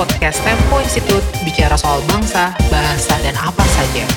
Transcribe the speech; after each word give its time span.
podcast 0.00 0.40
Tempo 0.40 0.80
Institute 0.80 1.20
bicara 1.44 1.76
soal 1.76 2.00
bangsa, 2.08 2.56
bahasa, 2.72 3.20
dan 3.20 3.36
apa 3.36 3.60
saja. 3.68 4.08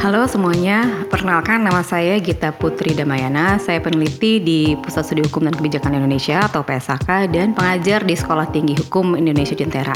Halo 0.00 0.24
semuanya, 0.24 1.04
perkenalkan 1.12 1.60
nama 1.60 1.84
saya 1.84 2.16
Gita 2.24 2.56
Putri 2.56 2.96
Damayana. 2.96 3.60
Saya 3.60 3.84
peneliti 3.84 4.40
di 4.40 4.72
Pusat 4.80 5.04
Studi 5.04 5.22
Hukum 5.28 5.44
dan 5.44 5.52
Kebijakan 5.52 6.00
Indonesia 6.00 6.40
atau 6.40 6.64
PSAK 6.64 7.28
dan 7.28 7.52
pengajar 7.52 8.00
di 8.00 8.16
Sekolah 8.16 8.48
Tinggi 8.48 8.80
Hukum 8.80 9.12
Indonesia 9.12 9.52
Jentera. 9.52 9.92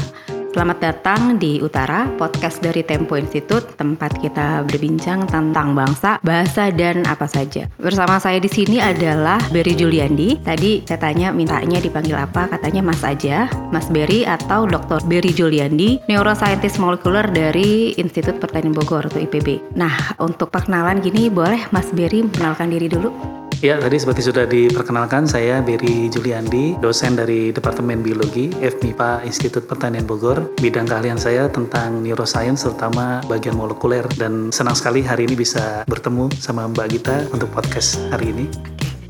Selamat 0.53 0.85
datang 0.85 1.41
di 1.41 1.65
Utara, 1.65 2.13
podcast 2.21 2.61
dari 2.61 2.85
Tempo 2.85 3.17
Institute, 3.17 3.73
tempat 3.73 4.21
kita 4.21 4.61
berbincang 4.69 5.25
tentang 5.25 5.73
bangsa, 5.73 6.21
bahasa, 6.21 6.69
dan 6.69 7.09
apa 7.09 7.25
saja. 7.25 7.73
Bersama 7.81 8.21
saya 8.21 8.37
di 8.37 8.53
sini 8.53 8.77
adalah 8.77 9.41
Berry 9.49 9.73
Juliandi. 9.73 10.45
Tadi 10.45 10.85
saya 10.85 11.01
tanya 11.09 11.33
mintanya 11.33 11.81
dipanggil 11.81 12.21
apa, 12.21 12.53
katanya 12.53 12.85
Mas 12.85 13.01
aja, 13.01 13.49
Mas 13.73 13.89
Berry 13.89 14.29
atau 14.29 14.69
Dr. 14.69 15.01
Berry 15.09 15.33
Juliandi, 15.33 16.05
neuroscientist 16.05 16.77
molekuler 16.77 17.25
dari 17.33 17.97
Institut 17.97 18.37
Pertanian 18.37 18.77
Bogor 18.77 19.09
atau 19.09 19.25
IPB. 19.25 19.73
Nah, 19.73 20.21
untuk 20.21 20.53
perkenalan 20.53 21.01
gini, 21.01 21.33
boleh 21.33 21.65
Mas 21.73 21.89
Berry 21.97 22.29
mengenalkan 22.29 22.69
diri 22.69 22.93
dulu? 22.93 23.41
Ya, 23.63 23.79
tadi 23.79 23.95
seperti 23.95 24.27
sudah 24.27 24.43
diperkenalkan, 24.43 25.23
saya 25.23 25.63
Berry 25.63 26.11
Juliandi, 26.11 26.75
dosen 26.83 27.15
dari 27.15 27.55
Departemen 27.55 28.03
Biologi 28.03 28.51
FMIPA 28.59 29.23
Institut 29.23 29.71
Pertanian 29.71 30.03
Bogor. 30.03 30.51
Bidang 30.59 30.91
keahlian 30.91 31.15
saya 31.15 31.47
tentang 31.47 32.03
neuroscience, 32.03 32.67
terutama 32.67 33.23
bagian 33.31 33.55
molekuler. 33.55 34.03
Dan 34.19 34.51
senang 34.51 34.75
sekali 34.75 35.07
hari 35.07 35.31
ini 35.31 35.39
bisa 35.39 35.87
bertemu 35.87 36.27
sama 36.43 36.67
Mbak 36.75 36.87
Gita 36.91 37.17
untuk 37.31 37.55
podcast 37.55 38.03
hari 38.11 38.35
ini. 38.35 38.51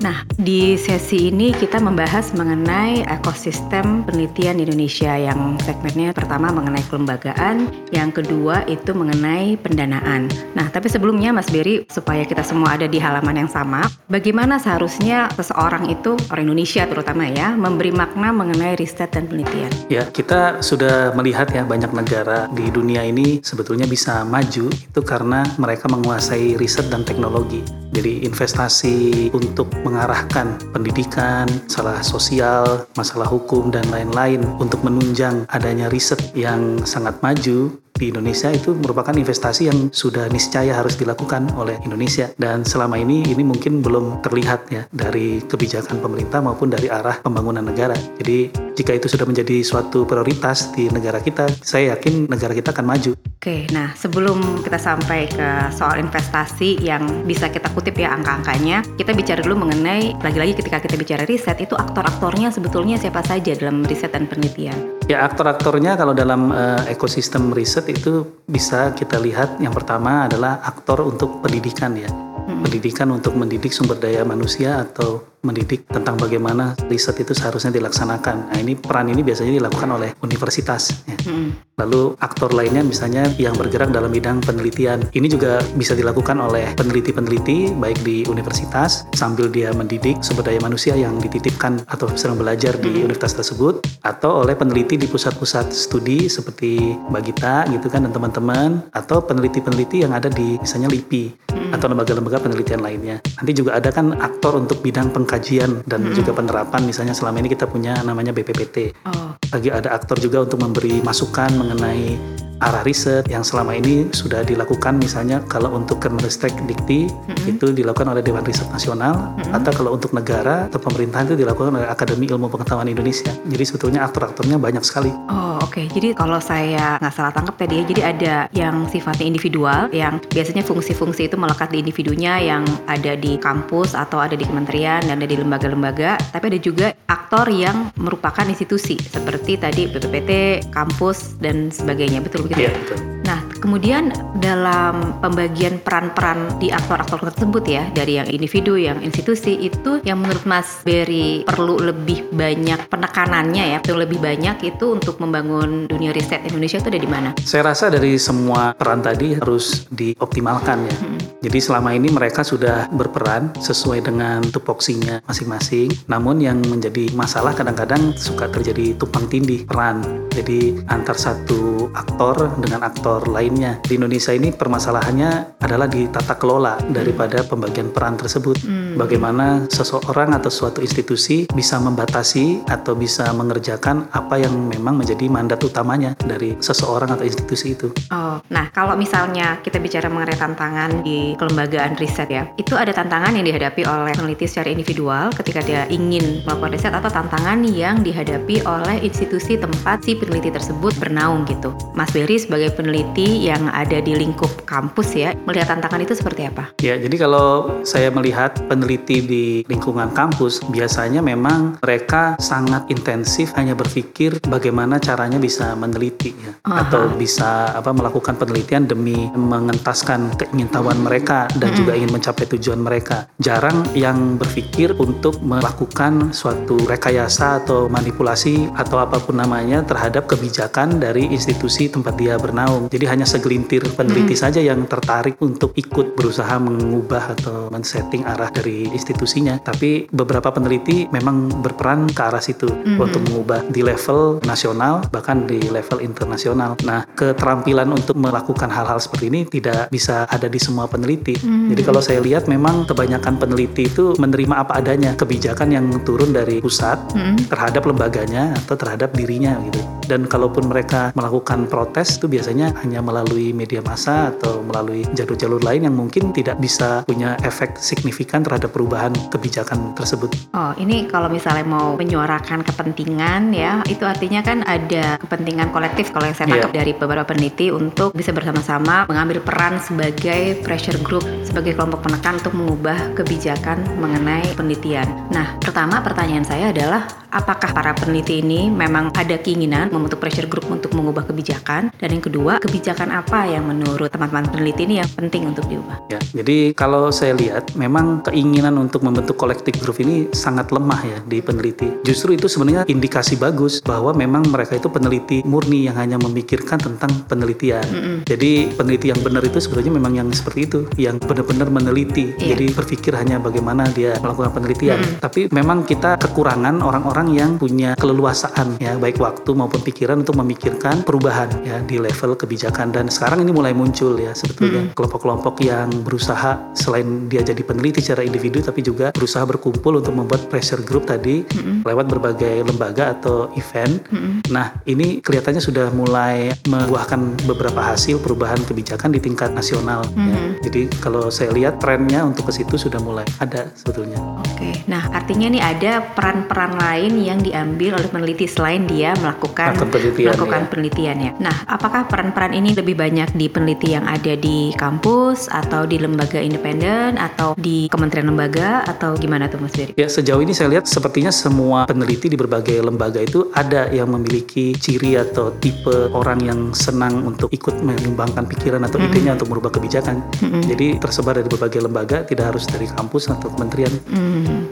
Nah, 0.02 0.26
di 0.34 0.74
sesi 0.74 1.30
ini 1.30 1.54
kita 1.54 1.78
membahas 1.78 2.34
mengenai 2.34 3.06
ekosistem 3.06 4.02
penelitian 4.02 4.58
Indonesia 4.58 5.14
yang 5.14 5.54
segmennya 5.62 6.10
pertama 6.10 6.50
mengenai 6.50 6.82
kelembagaan, 6.90 7.70
yang 7.94 8.10
kedua 8.10 8.66
itu 8.66 8.90
mengenai 8.90 9.54
pendanaan. 9.62 10.26
Nah, 10.58 10.66
tapi 10.74 10.90
sebelumnya 10.90 11.30
Mas 11.30 11.46
Beri, 11.54 11.86
supaya 11.86 12.26
kita 12.26 12.42
semua 12.42 12.74
ada 12.74 12.90
di 12.90 12.98
halaman 12.98 13.46
yang 13.46 13.50
sama, 13.50 13.86
bagaimana 14.10 14.58
seharusnya 14.58 15.30
seseorang 15.38 15.86
itu, 15.86 16.18
orang 16.34 16.50
Indonesia 16.50 16.82
terutama 16.82 17.30
ya, 17.30 17.54
memberi 17.54 17.94
makna 17.94 18.34
mengenai 18.34 18.74
riset 18.74 19.14
dan 19.14 19.30
penelitian? 19.30 19.70
Ya, 19.86 20.10
kita 20.10 20.66
sudah 20.66 21.14
melihat 21.14 21.46
ya 21.54 21.62
banyak 21.62 21.94
negara 21.94 22.50
di 22.50 22.66
dunia 22.74 23.06
ini 23.06 23.38
sebetulnya 23.46 23.86
bisa 23.86 24.26
maju 24.26 24.66
itu 24.66 25.00
karena 25.06 25.46
mereka 25.62 25.86
menguasai 25.86 26.58
riset 26.58 26.90
dan 26.90 27.06
teknologi. 27.06 27.62
Jadi 27.92 28.24
investasi 28.24 29.30
untuk 29.36 29.68
mengarahkan 29.92 30.56
pendidikan, 30.72 31.44
masalah 31.68 32.00
sosial, 32.00 32.88
masalah 32.96 33.28
hukum 33.28 33.68
dan 33.68 33.84
lain-lain 33.92 34.40
untuk 34.56 34.80
menunjang 34.80 35.44
adanya 35.52 35.92
riset 35.92 36.32
yang 36.32 36.80
sangat 36.88 37.20
maju 37.20 37.76
di 38.02 38.10
Indonesia 38.10 38.50
itu 38.50 38.74
merupakan 38.74 39.14
investasi 39.14 39.70
yang 39.70 39.78
sudah 39.94 40.26
niscaya 40.34 40.74
harus 40.74 40.98
dilakukan 40.98 41.54
oleh 41.54 41.78
Indonesia 41.86 42.34
dan 42.34 42.66
selama 42.66 42.98
ini 42.98 43.22
ini 43.30 43.46
mungkin 43.46 43.78
belum 43.78 44.26
terlihat 44.26 44.74
ya 44.74 44.82
dari 44.90 45.38
kebijakan 45.46 46.02
pemerintah 46.02 46.42
maupun 46.42 46.66
dari 46.66 46.90
arah 46.90 47.22
pembangunan 47.22 47.62
negara. 47.62 47.94
Jadi 48.18 48.50
jika 48.74 48.98
itu 48.98 49.06
sudah 49.06 49.22
menjadi 49.22 49.62
suatu 49.62 50.02
prioritas 50.02 50.74
di 50.74 50.90
negara 50.90 51.22
kita, 51.22 51.46
saya 51.62 51.94
yakin 51.94 52.26
negara 52.26 52.50
kita 52.50 52.74
akan 52.74 52.90
maju. 52.90 53.14
Oke, 53.42 53.66
nah 53.70 53.94
sebelum 53.94 54.62
kita 54.66 54.78
sampai 54.78 55.26
ke 55.30 55.48
soal 55.74 56.02
investasi 56.02 56.82
yang 56.82 57.26
bisa 57.26 57.50
kita 57.50 57.70
kutip 57.74 57.98
ya 57.98 58.14
angka-angkanya, 58.14 58.82
kita 58.98 59.14
bicara 59.14 59.42
dulu 59.42 59.66
mengenai 59.66 60.14
lagi-lagi 60.22 60.58
ketika 60.58 60.78
kita 60.78 60.94
bicara 60.98 61.22
riset 61.26 61.58
itu 61.58 61.74
aktor-aktornya 61.74 62.50
sebetulnya 62.54 62.98
siapa 62.98 63.22
saja 63.26 63.54
dalam 63.58 63.82
riset 63.86 64.14
dan 64.14 64.30
penelitian. 64.30 64.74
Ya 65.10 65.26
aktor-aktornya 65.26 65.98
kalau 65.98 66.14
dalam 66.14 66.54
uh, 66.54 66.86
ekosistem 66.86 67.50
riset 67.50 67.91
itu 67.92 68.42
bisa 68.48 68.92
kita 68.96 69.20
lihat 69.20 69.60
yang 69.60 69.72
pertama 69.72 70.26
adalah 70.26 70.64
aktor 70.64 71.04
untuk 71.04 71.44
pendidikan 71.44 71.92
ya. 71.94 72.08
Hmm. 72.08 72.64
Pendidikan 72.64 73.12
untuk 73.12 73.36
mendidik 73.38 73.70
sumber 73.70 74.00
daya 74.00 74.24
manusia 74.24 74.82
atau 74.82 75.31
mendidik 75.42 75.90
tentang 75.90 76.14
bagaimana 76.14 76.78
riset 76.86 77.18
itu 77.18 77.34
seharusnya 77.34 77.74
dilaksanakan. 77.74 78.54
Nah 78.54 78.58
ini 78.62 78.78
peran 78.78 79.10
ini 79.10 79.26
biasanya 79.26 79.58
dilakukan 79.58 79.90
oleh 79.90 80.14
universitas. 80.22 81.02
Ya. 81.06 81.18
Hmm. 81.26 81.58
Lalu 81.82 82.14
aktor 82.22 82.54
lainnya 82.54 82.86
misalnya 82.86 83.26
yang 83.42 83.58
bergerak 83.58 83.90
dalam 83.90 84.14
bidang 84.14 84.38
penelitian. 84.38 85.02
Ini 85.10 85.26
juga 85.26 85.58
bisa 85.74 85.98
dilakukan 85.98 86.38
oleh 86.38 86.70
peneliti-peneliti 86.78 87.74
baik 87.74 88.06
di 88.06 88.22
universitas 88.30 89.02
sambil 89.18 89.50
dia 89.50 89.74
mendidik 89.74 90.22
sumber 90.22 90.46
daya 90.46 90.62
manusia 90.62 90.94
yang 90.94 91.18
dititipkan 91.18 91.82
atau 91.90 92.06
sedang 92.14 92.38
belajar 92.38 92.78
di 92.78 93.02
hmm. 93.02 93.10
universitas 93.10 93.42
tersebut 93.42 93.82
atau 94.06 94.46
oleh 94.46 94.54
peneliti 94.54 94.94
di 94.94 95.10
pusat-pusat 95.10 95.74
studi 95.74 96.30
seperti 96.30 96.94
Bagita 97.10 97.66
gitu 97.68 97.90
kan 97.90 98.06
dan 98.06 98.14
teman-teman 98.14 98.86
atau 98.94 99.18
peneliti-peneliti 99.18 100.06
yang 100.06 100.14
ada 100.14 100.30
di 100.30 100.56
misalnya 100.62 100.86
LIPI. 100.86 101.51
Atau 101.72 101.86
lembaga-lembaga 101.88 102.38
penelitian 102.38 102.84
lainnya. 102.84 103.16
Nanti 103.40 103.52
juga 103.56 103.80
ada 103.80 103.88
kan 103.88 104.12
aktor 104.20 104.60
untuk 104.60 104.84
bidang 104.84 105.10
peng 105.10 105.24
kajian 105.24 105.82
dan 105.88 106.06
hmm. 106.06 106.14
juga 106.14 106.36
penerapan 106.36 106.84
misalnya 106.84 107.16
selama 107.16 107.40
ini 107.40 107.48
kita 107.50 107.66
punya 107.66 107.98
namanya 108.04 108.30
BPPT. 108.30 108.92
Oh. 109.08 109.41
Lagi 109.52 109.68
ada 109.68 109.92
aktor 109.92 110.16
juga 110.16 110.48
untuk 110.48 110.64
memberi 110.64 111.04
masukan 111.04 111.52
mengenai 111.60 112.16
arah 112.62 112.86
riset 112.86 113.26
yang 113.26 113.42
selama 113.42 113.74
ini 113.74 114.06
sudah 114.14 114.46
dilakukan 114.46 115.02
misalnya 115.02 115.42
kalau 115.50 115.74
untuk 115.74 115.98
Kemenristek 115.98 116.54
Dikti 116.62 117.10
mm-hmm. 117.10 117.50
itu 117.50 117.74
dilakukan 117.74 118.14
oleh 118.14 118.22
Dewan 118.22 118.46
Riset 118.46 118.70
Nasional 118.70 119.34
mm-hmm. 119.34 119.58
atau 119.58 119.72
kalau 119.74 119.90
untuk 119.98 120.14
negara 120.14 120.70
atau 120.70 120.78
pemerintahan 120.78 121.34
itu 121.34 121.36
dilakukan 121.42 121.74
oleh 121.74 121.90
Akademi 121.90 122.30
Ilmu 122.30 122.46
Pengetahuan 122.46 122.86
Indonesia. 122.86 123.34
Jadi 123.50 123.64
sebetulnya 123.66 124.06
aktor-aktornya 124.06 124.62
banyak 124.62 124.86
sekali. 124.86 125.10
Oh 125.26 125.58
oke, 125.58 125.74
okay. 125.74 125.90
jadi 125.90 126.14
kalau 126.14 126.38
saya 126.38 127.02
nggak 127.02 127.14
salah 127.14 127.34
tangkap 127.34 127.58
tadi 127.58 127.82
ya, 127.82 127.84
jadi 127.84 128.02
ada 128.14 128.34
yang 128.54 128.86
sifatnya 128.86 129.26
individual 129.26 129.90
yang 129.90 130.22
biasanya 130.30 130.62
fungsi-fungsi 130.62 131.26
itu 131.26 131.34
melekat 131.34 131.74
di 131.74 131.82
individunya 131.82 132.38
yang 132.38 132.62
ada 132.86 133.18
di 133.18 133.34
kampus 133.42 133.98
atau 133.98 134.22
ada 134.22 134.38
di 134.38 134.46
kementerian 134.46 135.02
dan 135.02 135.18
ada 135.18 135.26
di 135.26 135.34
lembaga-lembaga, 135.34 136.14
tapi 136.30 136.54
ada 136.54 136.58
juga 136.62 136.94
aktor 137.10 137.50
yang 137.50 137.90
merupakan 137.98 138.46
institusi 138.46 138.94
seperti 139.02 139.41
tadi 139.60 139.90
BPPT, 139.90 140.62
kampus 140.72 141.36
dan 141.42 141.68
sebagainya. 141.68 142.22
Betul 142.24 142.48
gitu. 142.48 142.62
Iya, 142.62 142.70
betul. 142.72 142.98
Nah, 143.26 143.40
kemudian 143.62 144.10
dalam 144.42 145.22
pembagian 145.22 145.78
peran-peran 145.78 146.58
di 146.58 146.74
aktor-aktor 146.74 147.30
tersebut 147.30 147.62
ya, 147.62 147.86
dari 147.94 148.18
yang 148.18 148.26
individu, 148.26 148.74
yang 148.74 148.98
institusi 149.06 149.54
itu 149.62 150.02
yang 150.02 150.18
menurut 150.18 150.42
Mas 150.42 150.82
Berry 150.82 151.46
perlu 151.46 151.78
lebih 151.78 152.26
banyak 152.34 152.90
penekanannya 152.90 153.64
ya, 153.72 153.78
perlu 153.78 154.02
lebih 154.02 154.18
banyak 154.18 154.66
itu 154.66 154.98
untuk 154.98 155.22
membangun 155.22 155.86
dunia 155.86 156.10
riset 156.10 156.42
Indonesia 156.42 156.82
itu 156.82 156.90
ada 156.90 156.98
di 156.98 157.06
mana? 157.06 157.30
Saya 157.46 157.70
rasa 157.70 157.86
dari 157.86 158.18
semua 158.18 158.74
peran 158.74 158.98
tadi 158.98 159.38
harus 159.38 159.86
dioptimalkan 159.94 160.78
ya. 160.90 160.96
Hmm. 160.98 161.22
Jadi 161.42 161.58
selama 161.58 161.90
ini 161.90 162.06
mereka 162.06 162.46
sudah 162.46 162.86
berperan 162.94 163.50
sesuai 163.58 164.06
dengan 164.06 164.46
tupoksinya 164.46 165.18
masing-masing. 165.26 165.90
Namun 166.06 166.38
yang 166.38 166.62
menjadi 166.62 167.10
masalah 167.18 167.50
kadang-kadang 167.50 168.14
suka 168.14 168.46
terjadi 168.46 168.94
tumpang 168.94 169.26
tindih 169.26 169.66
peran. 169.66 170.02
Jadi 170.30 170.78
antar 170.86 171.18
satu 171.18 171.90
aktor 171.98 172.46
dengan 172.62 172.86
aktor 172.86 173.26
lainnya. 173.52 173.76
Di 173.84 174.00
Indonesia 174.00 174.32
ini 174.32 174.48
permasalahannya 174.48 175.60
adalah 175.60 175.84
di 175.84 176.08
tata 176.08 176.40
kelola 176.40 176.80
daripada 176.88 177.44
pembagian 177.44 177.92
peran 177.92 178.16
tersebut. 178.16 178.56
Hmm. 178.64 178.96
Bagaimana 178.96 179.68
seseorang 179.68 180.32
atau 180.32 180.48
suatu 180.48 180.80
institusi 180.80 181.44
bisa 181.52 181.76
membatasi 181.76 182.64
atau 182.64 182.96
bisa 182.96 183.28
mengerjakan 183.36 184.08
apa 184.16 184.40
yang 184.40 184.56
memang 184.72 184.96
menjadi 184.96 185.28
mandat 185.28 185.60
utamanya 185.60 186.16
dari 186.16 186.56
seseorang 186.56 187.12
atau 187.12 187.28
institusi 187.28 187.76
itu. 187.76 187.92
Oh, 188.08 188.40
nah 188.48 188.72
kalau 188.72 188.96
misalnya 188.96 189.60
kita 189.60 189.76
bicara 189.76 190.08
mengenai 190.08 190.40
tantangan 190.40 191.04
di 191.04 191.36
kelembagaan 191.36 192.00
riset 192.00 192.32
ya, 192.32 192.48
itu 192.56 192.72
ada 192.72 192.96
tantangan 192.96 193.36
yang 193.36 193.44
dihadapi 193.44 193.84
oleh 193.84 194.16
peneliti 194.16 194.48
secara 194.48 194.72
individual 194.72 195.28
ketika 195.36 195.60
dia 195.60 195.84
ingin 195.92 196.40
melakukan 196.48 196.72
riset 196.72 196.94
atau 196.96 197.12
tantangan 197.12 197.60
yang 197.68 198.00
dihadapi 198.00 198.64
oleh 198.64 199.04
institusi 199.04 199.60
tempat 199.60 200.00
si 200.08 200.16
peneliti 200.16 200.48
tersebut 200.48 200.96
bernaung 200.96 201.44
gitu. 201.44 201.74
Mas 201.92 202.08
Berry 202.14 202.40
sebagai 202.40 202.72
peneliti 202.72 203.41
yang 203.42 203.66
ada 203.74 203.98
di 203.98 204.14
lingkup 204.14 204.62
kampus 204.62 205.18
ya, 205.18 205.34
melihat 205.42 205.74
tantangan 205.74 206.06
itu 206.06 206.14
seperti 206.14 206.46
apa? 206.46 206.70
Ya, 206.78 206.94
jadi 206.94 207.26
kalau 207.26 207.82
saya 207.82 208.14
melihat 208.14 208.54
peneliti 208.70 209.18
di 209.18 209.44
lingkungan 209.66 210.14
kampus 210.14 210.62
biasanya 210.70 211.18
memang 211.18 211.82
mereka 211.82 212.38
sangat 212.38 212.86
intensif 212.86 213.50
hanya 213.58 213.74
berpikir 213.74 214.38
bagaimana 214.46 215.02
caranya 215.02 215.42
bisa 215.42 215.74
meneliti 215.74 216.30
ya 216.38 216.54
Aha. 216.62 216.86
atau 216.86 217.10
bisa 217.18 217.74
apa 217.74 217.90
melakukan 217.90 218.38
penelitian 218.38 218.86
demi 218.86 219.26
mengentaskan 219.34 220.38
keingintahuan 220.38 221.02
mereka 221.02 221.50
dan 221.58 221.74
juga 221.74 221.98
ingin 221.98 222.14
mencapai 222.14 222.46
tujuan 222.54 222.78
mereka. 222.78 223.26
Jarang 223.42 223.82
yang 223.98 224.38
berpikir 224.38 224.94
untuk 225.02 225.42
melakukan 225.42 226.30
suatu 226.30 226.78
rekayasa 226.86 227.64
atau 227.64 227.90
manipulasi 227.90 228.70
atau 228.78 229.02
apa 229.02 229.18
pun 229.18 229.40
namanya 229.40 229.82
terhadap 229.82 230.30
kebijakan 230.30 231.02
dari 231.02 231.26
institusi 231.32 231.90
tempat 231.90 232.14
dia 232.14 232.38
bernaung. 232.38 232.86
Jadi 232.92 233.04
hanya 233.08 233.26
segelintir 233.32 233.80
peneliti 233.96 234.36
saja 234.36 234.60
yang 234.60 234.84
tertarik 234.84 235.40
untuk 235.40 235.72
ikut 235.72 236.12
berusaha 236.12 236.52
mengubah 236.60 237.32
atau 237.38 237.72
men-setting 237.72 238.28
arah 238.28 238.52
dari 238.52 238.84
institusinya. 238.92 239.56
Tapi 239.56 240.12
beberapa 240.12 240.52
peneliti 240.52 241.08
memang 241.08 241.48
berperan 241.64 242.12
ke 242.12 242.20
arah 242.20 242.42
situ 242.44 242.68
untuk 242.84 243.24
mengubah 243.30 243.64
di 243.72 243.80
level 243.80 244.44
nasional 244.44 245.00
bahkan 245.08 245.46
di 245.46 245.60
level 245.72 246.04
internasional. 246.04 246.76
Nah, 246.84 247.06
keterampilan 247.16 247.88
untuk 247.88 248.18
melakukan 248.18 248.68
hal-hal 248.68 248.98
seperti 249.00 249.32
ini 249.32 249.40
tidak 249.48 249.88
bisa 249.88 250.28
ada 250.28 250.50
di 250.50 250.60
semua 250.60 250.84
peneliti. 250.90 251.38
Jadi 251.42 251.82
kalau 251.86 252.02
saya 252.02 252.18
lihat 252.20 252.50
memang 252.50 252.84
kebanyakan 252.84 253.38
peneliti 253.38 253.86
itu 253.88 254.12
menerima 254.18 254.66
apa 254.66 254.82
adanya 254.82 255.14
kebijakan 255.14 255.70
yang 255.70 255.86
turun 256.02 256.34
dari 256.34 256.58
pusat 256.58 256.98
terhadap 257.46 257.86
lembaganya 257.86 258.52
atau 258.66 258.74
terhadap 258.74 259.14
dirinya 259.14 259.56
gitu. 259.70 259.80
Dan 260.02 260.26
kalaupun 260.26 260.66
mereka 260.66 261.14
melakukan 261.14 261.70
protes 261.70 262.18
itu 262.18 262.26
biasanya 262.26 262.74
hanya 262.82 262.98
melalui 262.98 263.21
media 263.30 263.78
massa 263.84 264.32
atau 264.34 264.64
melalui 264.64 265.06
jalur-jalur 265.14 265.62
lain 265.62 265.86
yang 265.86 265.94
mungkin 265.94 266.32
tidak 266.34 266.58
bisa 266.58 267.06
punya 267.06 267.38
efek 267.46 267.78
signifikan 267.78 268.42
terhadap 268.42 268.72
perubahan 268.74 269.12
kebijakan 269.30 269.94
tersebut. 269.94 270.32
Oh, 270.56 270.72
ini 270.80 271.06
kalau 271.06 271.28
misalnya 271.28 271.62
mau 271.62 271.94
menyuarakan 271.94 272.64
kepentingan 272.66 273.52
ya, 273.52 273.84
itu 273.86 274.02
artinya 274.02 274.42
kan 274.42 274.64
ada 274.66 275.20
kepentingan 275.20 275.70
kolektif 275.70 276.10
kalau 276.10 276.26
yang 276.26 276.34
saya 276.34 276.48
Iya. 276.48 276.54
tangkap 276.66 276.74
dari 276.74 276.92
beberapa 276.96 277.24
peneliti 277.28 277.70
untuk 277.70 278.10
bisa 278.16 278.34
bersama-sama 278.34 279.06
mengambil 279.06 279.38
peran 279.44 279.78
sebagai 279.78 280.58
pressure 280.66 280.98
group, 281.04 281.22
sebagai 281.46 281.76
kelompok 281.78 282.02
penekan 282.02 282.40
untuk 282.42 282.54
mengubah 282.56 283.14
kebijakan 283.14 283.78
mengenai 284.00 284.48
penelitian. 284.58 285.06
Nah, 285.30 285.54
pertama 285.62 286.02
pertanyaan 286.02 286.42
saya 286.42 286.74
adalah 286.74 287.06
apakah 287.30 287.70
para 287.72 287.92
peneliti 287.94 288.42
ini 288.42 288.68
memang 288.68 289.14
ada 289.14 289.38
keinginan 289.38 289.88
membentuk 289.92 290.18
pressure 290.18 290.50
group 290.50 290.66
untuk 290.68 290.92
mengubah 290.92 291.24
kebijakan? 291.28 291.92
Dan 291.96 292.08
yang 292.18 292.24
kedua, 292.24 292.58
kebijakan 292.58 293.11
apa 293.12 293.44
yang 293.44 293.68
menurut 293.68 294.08
teman-teman 294.08 294.48
peneliti 294.48 294.88
ini 294.88 295.04
yang 295.04 295.10
penting 295.12 295.52
untuk 295.52 295.68
diubah? 295.68 296.08
Ya, 296.08 296.16
jadi 296.32 296.72
kalau 296.72 297.12
saya 297.12 297.36
lihat 297.36 297.76
memang 297.76 298.24
keinginan 298.24 298.80
untuk 298.80 299.04
membentuk 299.04 299.36
kolektif 299.36 299.76
group 299.84 300.00
ini 300.00 300.32
sangat 300.32 300.72
lemah 300.72 301.00
ya 301.04 301.18
di 301.28 301.44
peneliti. 301.44 302.00
Justru 302.08 302.32
itu 302.32 302.48
sebenarnya 302.48 302.88
indikasi 302.88 303.36
bagus 303.36 303.84
bahwa 303.84 304.16
memang 304.16 304.48
mereka 304.48 304.80
itu 304.80 304.88
peneliti 304.88 305.44
murni 305.44 305.84
yang 305.92 306.00
hanya 306.00 306.16
memikirkan 306.16 306.80
tentang 306.80 307.12
penelitian. 307.28 307.84
Jadi 308.24 308.72
peneliti 308.72 309.12
yang 309.12 309.20
benar 309.20 309.44
itu 309.44 309.60
sebenarnya 309.60 309.92
memang 309.92 310.12
yang 310.16 310.28
seperti 310.32 310.60
itu, 310.64 310.80
yang 310.96 311.20
benar-benar 311.20 311.68
meneliti. 311.68 312.32
Iya. 312.40 312.56
Jadi 312.56 312.66
berpikir 312.72 313.12
hanya 313.18 313.36
bagaimana 313.36 313.84
dia 313.92 314.16
melakukan 314.24 314.56
penelitian. 314.56 315.00
Tapi 315.20 315.52
memang 315.52 315.84
kita 315.84 316.16
kekurangan 316.16 316.80
orang-orang 316.80 317.34
yang 317.36 317.50
punya 317.60 317.92
keleluasaan 317.98 318.80
ya, 318.80 318.96
baik 318.96 319.20
waktu 319.20 319.50
maupun 319.52 319.84
pikiran 319.84 320.24
untuk 320.24 320.38
memikirkan 320.40 321.04
perubahan 321.04 321.50
ya 321.66 321.82
di 321.82 321.98
level 321.98 322.38
kebijakan 322.38 322.91
dan 322.92 323.08
sekarang 323.08 323.42
ini 323.42 323.50
mulai 323.50 323.72
muncul 323.72 324.14
ya 324.20 324.36
sebetulnya 324.36 324.92
kelompok-kelompok 324.92 325.64
yang 325.64 325.88
berusaha 326.04 326.60
selain 326.76 327.26
dia 327.32 327.40
jadi 327.40 327.64
peneliti 327.64 328.04
secara 328.04 328.22
individu 328.22 328.60
tapi 328.60 328.84
juga 328.84 329.10
berusaha 329.16 329.42
berkumpul 329.48 329.98
untuk 329.98 330.12
membuat 330.12 330.46
pressure 330.52 330.84
group 330.84 331.08
tadi 331.08 331.42
lewat 331.82 332.06
berbagai 332.06 332.68
lembaga 332.68 333.16
atau 333.16 333.48
event. 333.56 334.04
Nah, 334.52 334.76
ini 334.84 335.24
kelihatannya 335.24 335.62
sudah 335.62 335.88
mulai 335.94 336.52
membuahkan 336.68 337.48
beberapa 337.48 337.80
hasil 337.80 338.20
perubahan 338.20 338.60
kebijakan 338.68 339.10
di 339.14 339.20
tingkat 339.22 339.50
nasional 339.56 340.04
ya. 340.12 340.38
Jadi 340.62 340.92
kalau 341.00 341.32
saya 341.32 341.50
lihat 341.50 341.80
trennya 341.80 342.22
untuk 342.22 342.50
ke 342.50 342.52
situ 342.54 342.76
sudah 342.76 343.00
mulai 343.00 343.24
ada 343.40 343.70
sebetulnya. 343.74 344.18
Oke, 344.44 344.84
nah 344.86 345.10
artinya 345.10 345.48
nih 345.48 345.62
ada 345.62 345.92
peran-peran 346.12 346.76
lain 346.76 347.12
yang 347.22 347.38
diambil 347.40 347.98
oleh 347.98 348.08
peneliti 348.10 348.46
selain 348.46 348.84
dia 348.84 349.16
melakukan 349.18 349.74
Melakukan 349.74 349.90
penelitian, 349.90 350.26
melakukan 350.28 350.60
ya. 350.60 350.68
penelitiannya. 350.68 351.30
Nah, 351.40 351.56
apakah 351.66 352.02
peran-peran 352.06 352.52
ini 352.52 352.74
lebih 352.82 352.98
banyak 352.98 353.30
di 353.38 353.46
peneliti 353.46 353.94
yang 353.94 354.04
ada 354.10 354.34
di 354.34 354.74
kampus 354.74 355.46
atau 355.46 355.86
di 355.86 356.02
lembaga 356.02 356.42
independen 356.42 357.14
atau 357.16 357.54
di 357.54 357.86
kementerian 357.86 358.28
lembaga 358.28 358.82
atau 358.90 359.14
gimana 359.14 359.46
tuh 359.46 359.62
Mas 359.62 359.72
Ferry? 359.72 359.94
Ya 359.94 360.10
sejauh 360.10 360.42
ini 360.42 360.50
saya 360.50 360.74
lihat 360.74 360.90
sepertinya 360.90 361.30
semua 361.30 361.86
peneliti 361.86 362.26
di 362.26 362.34
berbagai 362.34 362.82
lembaga 362.82 363.22
itu 363.22 363.46
ada 363.54 363.86
yang 363.94 364.10
memiliki 364.10 364.74
ciri 364.74 365.14
atau 365.14 365.54
tipe 365.62 366.10
orang 366.10 366.42
yang 366.42 366.60
senang 366.74 367.22
untuk 367.22 367.52
ikut 367.54 367.78
menyumbangkan 367.78 368.50
pikiran 368.50 368.82
atau 368.82 368.98
idenya 368.98 369.38
untuk 369.38 369.54
merubah 369.54 369.70
kebijakan. 369.70 370.18
Jadi 370.66 370.98
tersebar 370.98 371.38
dari 371.38 371.46
berbagai 371.46 371.80
lembaga, 371.84 372.26
tidak 372.26 372.56
harus 372.56 372.66
dari 372.66 372.90
kampus 372.90 373.30
atau 373.30 373.52
kementerian. 373.54 373.92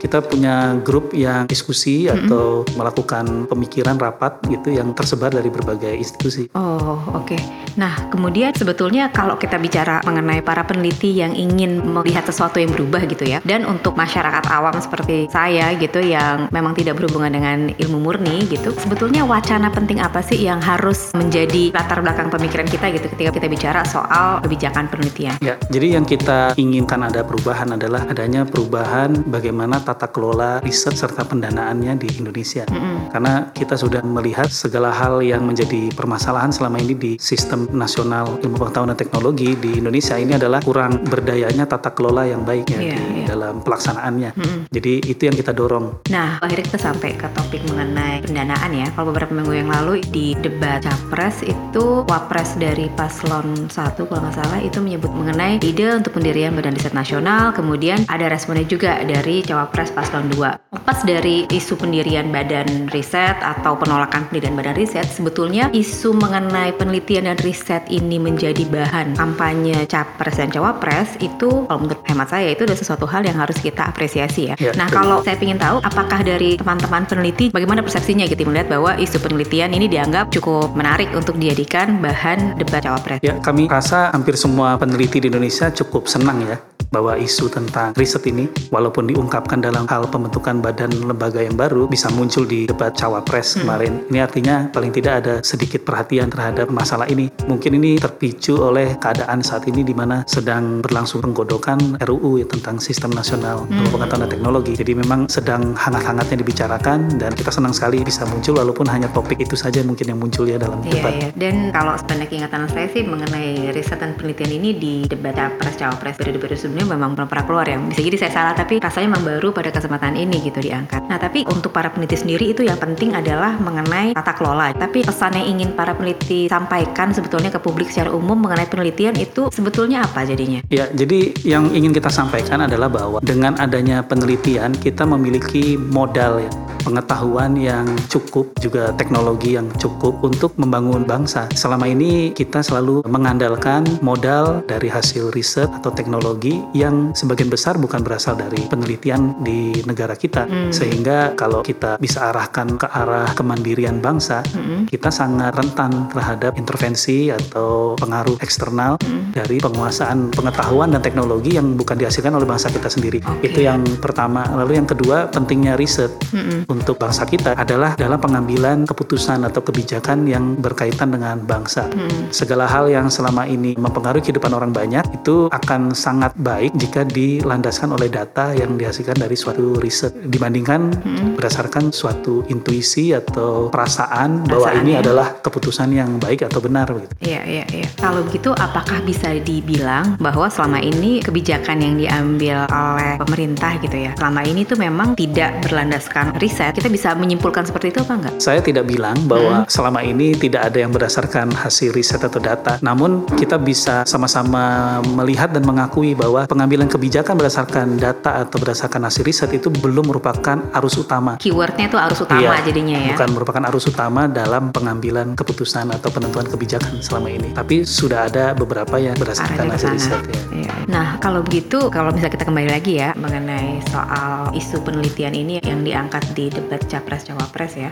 Kita 0.00 0.24
punya 0.24 0.80
grup 0.80 1.12
yang 1.14 1.46
diskusi 1.46 2.08
atau 2.08 2.64
melakukan 2.74 3.46
pemikiran 3.46 4.00
rapat 4.00 4.40
gitu 4.48 4.72
yang 4.72 4.96
tersebar 4.96 5.30
dari 5.30 5.52
berbagai 5.52 5.92
institusi. 5.92 6.48
Oh, 6.56 6.98
oke. 7.12 7.36
Nah, 7.76 7.99
kemudian 8.08 8.56
sebetulnya 8.56 9.12
kalau 9.12 9.36
kita 9.36 9.60
bicara 9.60 10.00
mengenai 10.08 10.40
para 10.40 10.64
peneliti 10.64 11.12
yang 11.12 11.36
ingin 11.36 11.84
melihat 11.84 12.24
sesuatu 12.24 12.56
yang 12.56 12.72
berubah 12.72 13.04
gitu 13.04 13.28
ya, 13.28 13.44
dan 13.44 13.68
untuk 13.68 13.94
masyarakat 14.00 14.48
awam 14.48 14.80
seperti 14.80 15.28
saya 15.28 15.76
gitu 15.76 16.00
yang 16.00 16.48
memang 16.48 16.72
tidak 16.72 16.96
berhubungan 16.96 17.36
dengan 17.36 17.58
ilmu 17.76 18.00
murni 18.00 18.48
gitu, 18.48 18.72
sebetulnya 18.80 19.22
wacana 19.28 19.68
penting 19.68 20.00
apa 20.00 20.24
sih 20.24 20.40
yang 20.40 20.58
harus 20.64 21.12
menjadi 21.12 21.76
latar 21.76 22.00
belakang 22.00 22.32
pemikiran 22.32 22.64
kita 22.64 22.88
gitu 22.96 23.06
ketika 23.12 23.30
kita 23.36 23.46
bicara 23.52 23.80
soal 23.84 24.40
kebijakan 24.40 24.88
penelitian? 24.88 25.36
Ya, 25.44 25.60
jadi 25.68 26.00
yang 26.00 26.08
kita 26.08 26.56
inginkan 26.56 27.04
ada 27.04 27.20
perubahan 27.20 27.76
adalah 27.76 28.08
adanya 28.08 28.48
perubahan 28.48 29.26
bagaimana 29.28 29.82
tata 29.84 30.08
kelola 30.08 30.64
riset 30.64 30.96
serta 30.96 31.26
pendanaannya 31.28 32.00
di 32.00 32.08
Indonesia. 32.16 32.64
Karena 33.10 33.50
kita 33.52 33.74
sudah 33.76 34.00
melihat 34.06 34.48
segala 34.48 34.94
hal 34.94 35.20
yang 35.20 35.44
menjadi 35.44 35.90
permasalahan 35.92 36.54
selama 36.54 36.78
ini 36.80 36.94
di 36.94 37.12
sistem 37.20 37.66
nasional 37.70 37.89
ilmu 37.96 38.56
pengetahuan 38.60 38.92
dan 38.92 38.98
teknologi 38.98 39.56
di 39.56 39.80
Indonesia 39.80 40.14
ini 40.18 40.36
adalah 40.36 40.60
kurang 40.62 41.02
berdayanya 41.06 41.64
tata 41.66 41.90
kelola 41.94 42.26
yang 42.26 42.44
baik 42.44 42.70
ya 42.70 42.80
Iya, 42.80 42.96
di 42.96 43.20
iya. 43.22 43.26
dalam 43.28 43.54
pelaksanaannya. 43.62 44.30
Jadi 44.70 44.92
itu 45.06 45.22
yang 45.28 45.36
kita 45.36 45.52
dorong. 45.52 46.06
Nah, 46.08 46.40
akhirnya 46.40 46.64
kita 46.72 46.80
sampai 46.80 47.14
ke 47.14 47.28
topik 47.36 47.62
mengenai 47.68 48.24
pendanaan 48.24 48.70
ya. 48.72 48.86
Kalau 48.94 49.12
beberapa 49.12 49.32
minggu 49.36 49.52
yang 49.52 49.70
lalu 49.70 50.00
di 50.08 50.34
debat 50.40 50.80
capres 50.80 51.44
itu 51.44 52.08
wapres 52.08 52.56
dari 52.56 52.88
paslon 52.96 53.68
1 53.68 54.08
kalau 54.08 54.20
nggak 54.24 54.36
salah 54.36 54.60
itu 54.62 54.80
menyebut 54.80 55.12
mengenai 55.12 55.60
ide 55.60 55.92
untuk 55.94 56.16
pendirian 56.16 56.56
Badan 56.56 56.74
Riset 56.74 56.96
Nasional. 56.96 57.52
Kemudian 57.52 58.08
ada 58.08 58.26
responnya 58.32 58.64
juga 58.64 59.02
dari 59.04 59.44
cawapres 59.44 59.92
paslon 59.92 60.26
2. 60.32 60.74
Lepas 60.74 60.98
dari 61.04 61.44
isu 61.52 61.76
pendirian 61.76 62.32
Badan 62.32 62.88
Riset 62.90 63.38
atau 63.44 63.76
penolakan 63.76 64.26
pendirian 64.30 64.56
Badan 64.56 64.76
Riset, 64.78 65.06
sebetulnya 65.06 65.68
isu 65.74 66.16
mengenai 66.16 66.74
penelitian 66.74 67.28
dan 67.30 67.38
riset 67.44 67.79
ini 67.88 68.20
menjadi 68.20 68.66
bahan 68.68 69.16
kampanye 69.16 69.88
capres 69.88 70.36
dan 70.36 70.52
cawapres 70.52 71.16
itu 71.22 71.64
kalau 71.64 71.80
menurut 71.80 72.02
hemat 72.04 72.28
saya 72.28 72.52
itu 72.52 72.68
adalah 72.68 72.80
sesuatu 72.80 73.06
hal 73.08 73.24
yang 73.24 73.38
harus 73.38 73.56
kita 73.58 73.88
apresiasi 73.88 74.52
ya. 74.52 74.54
Ya, 74.60 74.76
nah, 74.76 74.86
betul. 74.90 74.98
kalau 75.00 75.16
saya 75.24 75.36
ingin 75.40 75.58
tahu 75.58 75.76
apakah 75.80 76.20
dari 76.20 76.60
teman-teman 76.60 77.08
peneliti 77.08 77.48
bagaimana 77.48 77.80
persepsinya 77.80 78.28
gitu 78.28 78.44
melihat 78.46 78.68
bahwa 78.68 78.96
isu 79.00 79.16
penelitian 79.20 79.72
ini 79.72 79.86
dianggap 79.88 80.30
cukup 80.34 80.72
menarik 80.76 81.08
untuk 81.16 81.40
dijadikan 81.40 81.98
bahan 81.98 82.60
debat 82.60 82.84
cawapres. 82.84 83.20
Ya, 83.24 83.40
kami 83.40 83.66
rasa 83.66 84.12
hampir 84.12 84.36
semua 84.36 84.76
peneliti 84.76 85.20
di 85.22 85.28
Indonesia 85.32 85.72
cukup 85.72 86.06
senang 86.06 86.44
ya 86.44 86.69
bahwa 86.90 87.14
isu 87.14 87.46
tentang 87.48 87.94
riset 87.94 88.26
ini 88.26 88.50
walaupun 88.74 89.06
diungkapkan 89.06 89.62
dalam 89.62 89.86
hal 89.86 90.10
pembentukan 90.10 90.58
badan 90.58 90.90
lembaga 91.06 91.38
yang 91.40 91.54
baru 91.54 91.86
bisa 91.86 92.10
muncul 92.10 92.42
di 92.44 92.66
debat 92.66 92.90
cawapres 92.94 93.58
kemarin. 93.62 94.02
Ini 94.10 94.18
artinya 94.26 94.66
paling 94.74 94.90
tidak 94.90 95.22
ada 95.22 95.34
sedikit 95.46 95.86
perhatian 95.86 96.28
terhadap 96.28 96.66
masalah 96.68 97.06
ini. 97.06 97.30
Mungkin 97.46 97.78
ini 97.78 97.96
terpicu 98.02 98.58
oleh 98.58 98.98
keadaan 98.98 99.40
saat 99.40 99.70
ini 99.70 99.86
di 99.86 99.94
mana 99.94 100.26
sedang 100.26 100.82
berlangsung 100.82 101.22
penggodokan 101.22 101.98
RUU 102.02 102.42
ya, 102.42 102.46
tentang 102.50 102.82
sistem 102.82 103.14
nasional 103.14 103.64
ilmu 103.70 103.88
pengetahuan 103.94 104.26
dan 104.26 104.30
teknologi. 104.34 104.72
Jadi 104.74 104.92
memang 104.98 105.30
sedang 105.30 105.72
hangat-hangatnya 105.78 106.42
dibicarakan 106.42 107.22
dan 107.22 107.30
kita 107.38 107.54
senang 107.54 107.70
sekali 107.70 108.02
bisa 108.02 108.26
muncul 108.26 108.58
walaupun 108.58 108.90
hanya 108.90 109.06
topik 109.14 109.38
itu 109.38 109.54
saja 109.54 109.80
mungkin 109.86 110.10
yang 110.10 110.18
muncul 110.18 110.42
ya 110.44 110.58
dalam 110.58 110.82
Iya, 110.82 110.92
debat. 110.98 111.12
iya. 111.14 111.28
Dan 111.38 111.70
kalau 111.70 111.94
sebenarnya 111.94 112.26
ingatan 112.42 112.62
saya 112.66 112.86
sih 112.90 113.02
mengenai 113.06 113.70
riset 113.70 114.02
dan 114.02 114.18
penelitian 114.18 114.50
ini 114.58 114.70
di 114.74 114.94
debat 115.06 115.36
capres 115.38 115.76
cawapres 115.78 116.18
periode-periode 116.18 116.58
sebelumnya 116.58 116.79
sebelumnya 116.80 116.96
memang 116.96 117.12
belum 117.16 117.28
pernah 117.28 117.44
keluar 117.44 117.66
ya. 117.68 117.76
Bisa 117.76 118.00
jadi 118.00 118.16
saya 118.16 118.32
salah 118.32 118.54
tapi 118.56 118.80
rasanya 118.80 119.06
memang 119.12 119.24
baru 119.36 119.48
pada 119.52 119.68
kesempatan 119.68 120.16
ini 120.16 120.40
gitu 120.40 120.64
diangkat. 120.64 121.04
Nah 121.12 121.18
tapi 121.20 121.44
untuk 121.44 121.70
para 121.76 121.92
peneliti 121.92 122.16
sendiri 122.16 122.56
itu 122.56 122.64
yang 122.64 122.80
penting 122.80 123.12
adalah 123.12 123.60
mengenai 123.60 124.16
tata 124.16 124.32
kelola. 124.32 124.72
Tapi 124.72 125.04
pesan 125.04 125.36
yang 125.36 125.46
ingin 125.58 125.76
para 125.76 125.92
peneliti 125.92 126.48
sampaikan 126.48 127.12
sebetulnya 127.12 127.52
ke 127.52 127.60
publik 127.60 127.92
secara 127.92 128.08
umum 128.16 128.40
mengenai 128.40 128.66
penelitian 128.66 129.16
itu 129.20 129.52
sebetulnya 129.52 130.08
apa 130.08 130.24
jadinya? 130.24 130.64
Ya, 130.72 130.88
jadi 130.88 131.36
yang 131.44 131.68
ingin 131.76 131.92
kita 131.92 132.08
sampaikan 132.08 132.64
adalah 132.64 132.88
bahwa 132.88 133.20
dengan 133.20 133.58
adanya 133.60 134.00
penelitian 134.00 134.72
kita 134.72 135.04
memiliki 135.04 135.76
modal 135.76 136.40
ya 136.40 136.50
pengetahuan 136.82 137.54
yang 137.60 137.84
cukup, 138.08 138.56
juga 138.58 138.92
teknologi 138.96 139.54
yang 139.56 139.68
cukup 139.76 140.16
untuk 140.24 140.56
membangun 140.56 141.04
bangsa. 141.04 141.46
Selama 141.52 141.86
ini 141.86 142.32
kita 142.32 142.64
selalu 142.64 143.04
mengandalkan 143.06 143.84
modal 144.00 144.64
dari 144.64 144.88
hasil 144.88 145.32
riset 145.36 145.68
atau 145.68 145.92
teknologi 145.92 146.58
yang 146.72 147.12
sebagian 147.12 147.50
besar 147.50 147.76
bukan 147.76 148.00
berasal 148.02 148.38
dari 148.38 148.66
penelitian 148.66 149.40
di 149.42 149.74
negara 149.84 150.14
kita. 150.16 150.46
Hmm. 150.46 150.70
Sehingga 150.70 151.34
kalau 151.34 151.62
kita 151.62 152.00
bisa 152.00 152.32
arahkan 152.32 152.78
ke 152.78 152.86
arah 152.86 153.30
kemandirian 153.36 153.98
bangsa, 153.98 154.42
hmm. 154.42 154.90
kita 154.90 155.12
sangat 155.12 155.54
rentan 155.54 156.08
terhadap 156.10 156.56
intervensi 156.56 157.30
atau 157.30 157.94
pengaruh 157.98 158.38
eksternal 158.40 158.96
hmm. 159.02 159.34
dari 159.34 159.58
penguasaan 159.60 160.32
pengetahuan 160.32 160.94
dan 160.94 161.02
teknologi 161.02 161.58
yang 161.58 161.76
bukan 161.76 161.98
dihasilkan 161.98 162.34
oleh 162.34 162.46
bangsa 162.48 162.70
kita 162.70 162.88
sendiri. 162.88 163.20
Okay. 163.20 163.52
Itu 163.52 163.60
yang 163.66 163.82
pertama. 163.98 164.46
Lalu 164.56 164.82
yang 164.82 164.88
kedua, 164.88 165.28
pentingnya 165.30 165.76
riset. 165.78 166.10
Hmm 166.30 166.60
untuk 166.70 166.96
bangsa 166.96 167.26
kita 167.26 167.58
adalah 167.58 167.98
dalam 167.98 168.16
pengambilan 168.22 168.86
keputusan 168.86 169.42
atau 169.46 169.60
kebijakan 169.60 170.24
yang 170.24 170.54
berkaitan 170.56 171.10
dengan 171.10 171.42
bangsa. 171.42 171.90
Hmm. 171.90 172.30
Segala 172.30 172.70
hal 172.70 172.86
yang 172.86 173.10
selama 173.10 173.44
ini 173.44 173.74
mempengaruhi 173.74 174.22
kehidupan 174.22 174.54
orang 174.54 174.70
banyak 174.70 175.02
itu 175.10 175.50
akan 175.50 175.92
sangat 175.92 176.32
baik 176.38 176.59
jika 176.76 177.08
dilandaskan 177.08 177.96
oleh 177.96 178.12
data 178.12 178.52
yang 178.52 178.76
dihasilkan 178.76 179.16
dari 179.16 179.34
suatu 179.34 179.80
riset 179.80 180.12
dibandingkan 180.28 180.92
hmm. 180.92 181.40
berdasarkan 181.40 181.88
suatu 181.88 182.44
intuisi 182.52 183.16
atau 183.16 183.72
perasaan, 183.72 184.44
perasaan 184.44 184.50
bahwa 184.52 184.68
ini 184.84 184.92
ya. 184.94 185.00
adalah 185.00 185.28
keputusan 185.40 185.88
yang 185.96 186.20
baik 186.20 186.44
atau 186.44 186.60
benar 186.60 186.92
gitu. 186.92 187.14
Iya, 187.24 187.42
iya, 187.48 187.64
iya. 187.72 187.88
Kalau 187.96 188.20
begitu 188.28 188.52
apakah 188.52 189.00
bisa 189.00 189.32
dibilang 189.40 190.20
bahwa 190.20 190.52
selama 190.52 190.84
ini 190.84 191.24
kebijakan 191.24 191.80
yang 191.80 191.94
diambil 191.96 192.68
oleh 192.68 193.16
pemerintah 193.16 193.80
gitu 193.80 193.96
ya, 193.96 194.12
selama 194.20 194.44
ini 194.44 194.68
tuh 194.68 194.76
memang 194.76 195.16
tidak 195.16 195.64
berlandaskan 195.64 196.36
riset 196.36 196.50
riset, 196.50 196.74
kita 196.74 196.90
bisa 196.90 197.08
menyimpulkan 197.14 197.62
seperti 197.62 197.94
itu 197.94 198.02
apa 198.02 198.12
enggak? 198.18 198.34
Saya 198.42 198.58
tidak 198.58 198.90
bilang 198.90 199.14
bahwa 199.30 199.62
hmm. 199.62 199.70
selama 199.70 200.02
ini 200.02 200.34
tidak 200.34 200.66
ada 200.66 200.78
yang 200.82 200.90
berdasarkan 200.90 201.54
hasil 201.54 201.94
riset 201.94 202.18
atau 202.26 202.42
data. 202.42 202.82
Namun 202.82 203.30
kita 203.38 203.54
bisa 203.56 204.02
sama-sama 204.02 204.98
melihat 205.06 205.54
dan 205.54 205.62
mengakui 205.62 206.18
bahwa 206.18 206.49
pengambilan 206.50 206.90
kebijakan 206.90 207.38
berdasarkan 207.38 207.86
data 207.94 208.42
atau 208.42 208.58
berdasarkan 208.58 209.06
hasil 209.06 209.22
riset 209.22 209.50
itu 209.54 209.70
belum 209.70 210.10
merupakan 210.10 210.58
arus 210.82 210.98
utama. 210.98 211.38
Keywordnya 211.38 211.86
itu 211.86 211.94
arus 211.94 212.26
utama 212.26 212.42
iya, 212.42 212.66
jadinya 212.66 212.98
ya? 212.98 213.14
Bukan 213.14 213.30
merupakan 213.30 213.62
arus 213.70 213.86
utama 213.86 214.26
dalam 214.26 214.74
pengambilan 214.74 215.38
keputusan 215.38 215.94
atau 215.94 216.10
penentuan 216.10 216.50
kebijakan 216.50 216.98
selama 216.98 217.30
ini. 217.30 217.54
Tapi 217.54 217.86
sudah 217.86 218.26
ada 218.26 218.50
beberapa 218.58 218.98
yang 218.98 219.14
berdasarkan 219.14 219.70
hasil 219.70 219.94
riset. 219.94 220.20
Ya. 220.26 220.66
Iya. 220.66 220.72
Nah 220.90 221.06
kalau 221.22 221.46
begitu, 221.46 221.86
kalau 221.94 222.10
misalnya 222.10 222.34
kita 222.34 222.44
kembali 222.50 222.68
lagi 222.68 222.98
ya 222.98 223.14
mengenai 223.14 223.78
soal 223.86 224.50
isu 224.50 224.82
penelitian 224.82 225.36
ini 225.36 225.62
yang 225.62 225.86
diangkat 225.86 226.34
di 226.34 226.50
debat 226.50 226.82
capres 226.88 227.28
cawapres 227.28 227.76
ya 227.76 227.90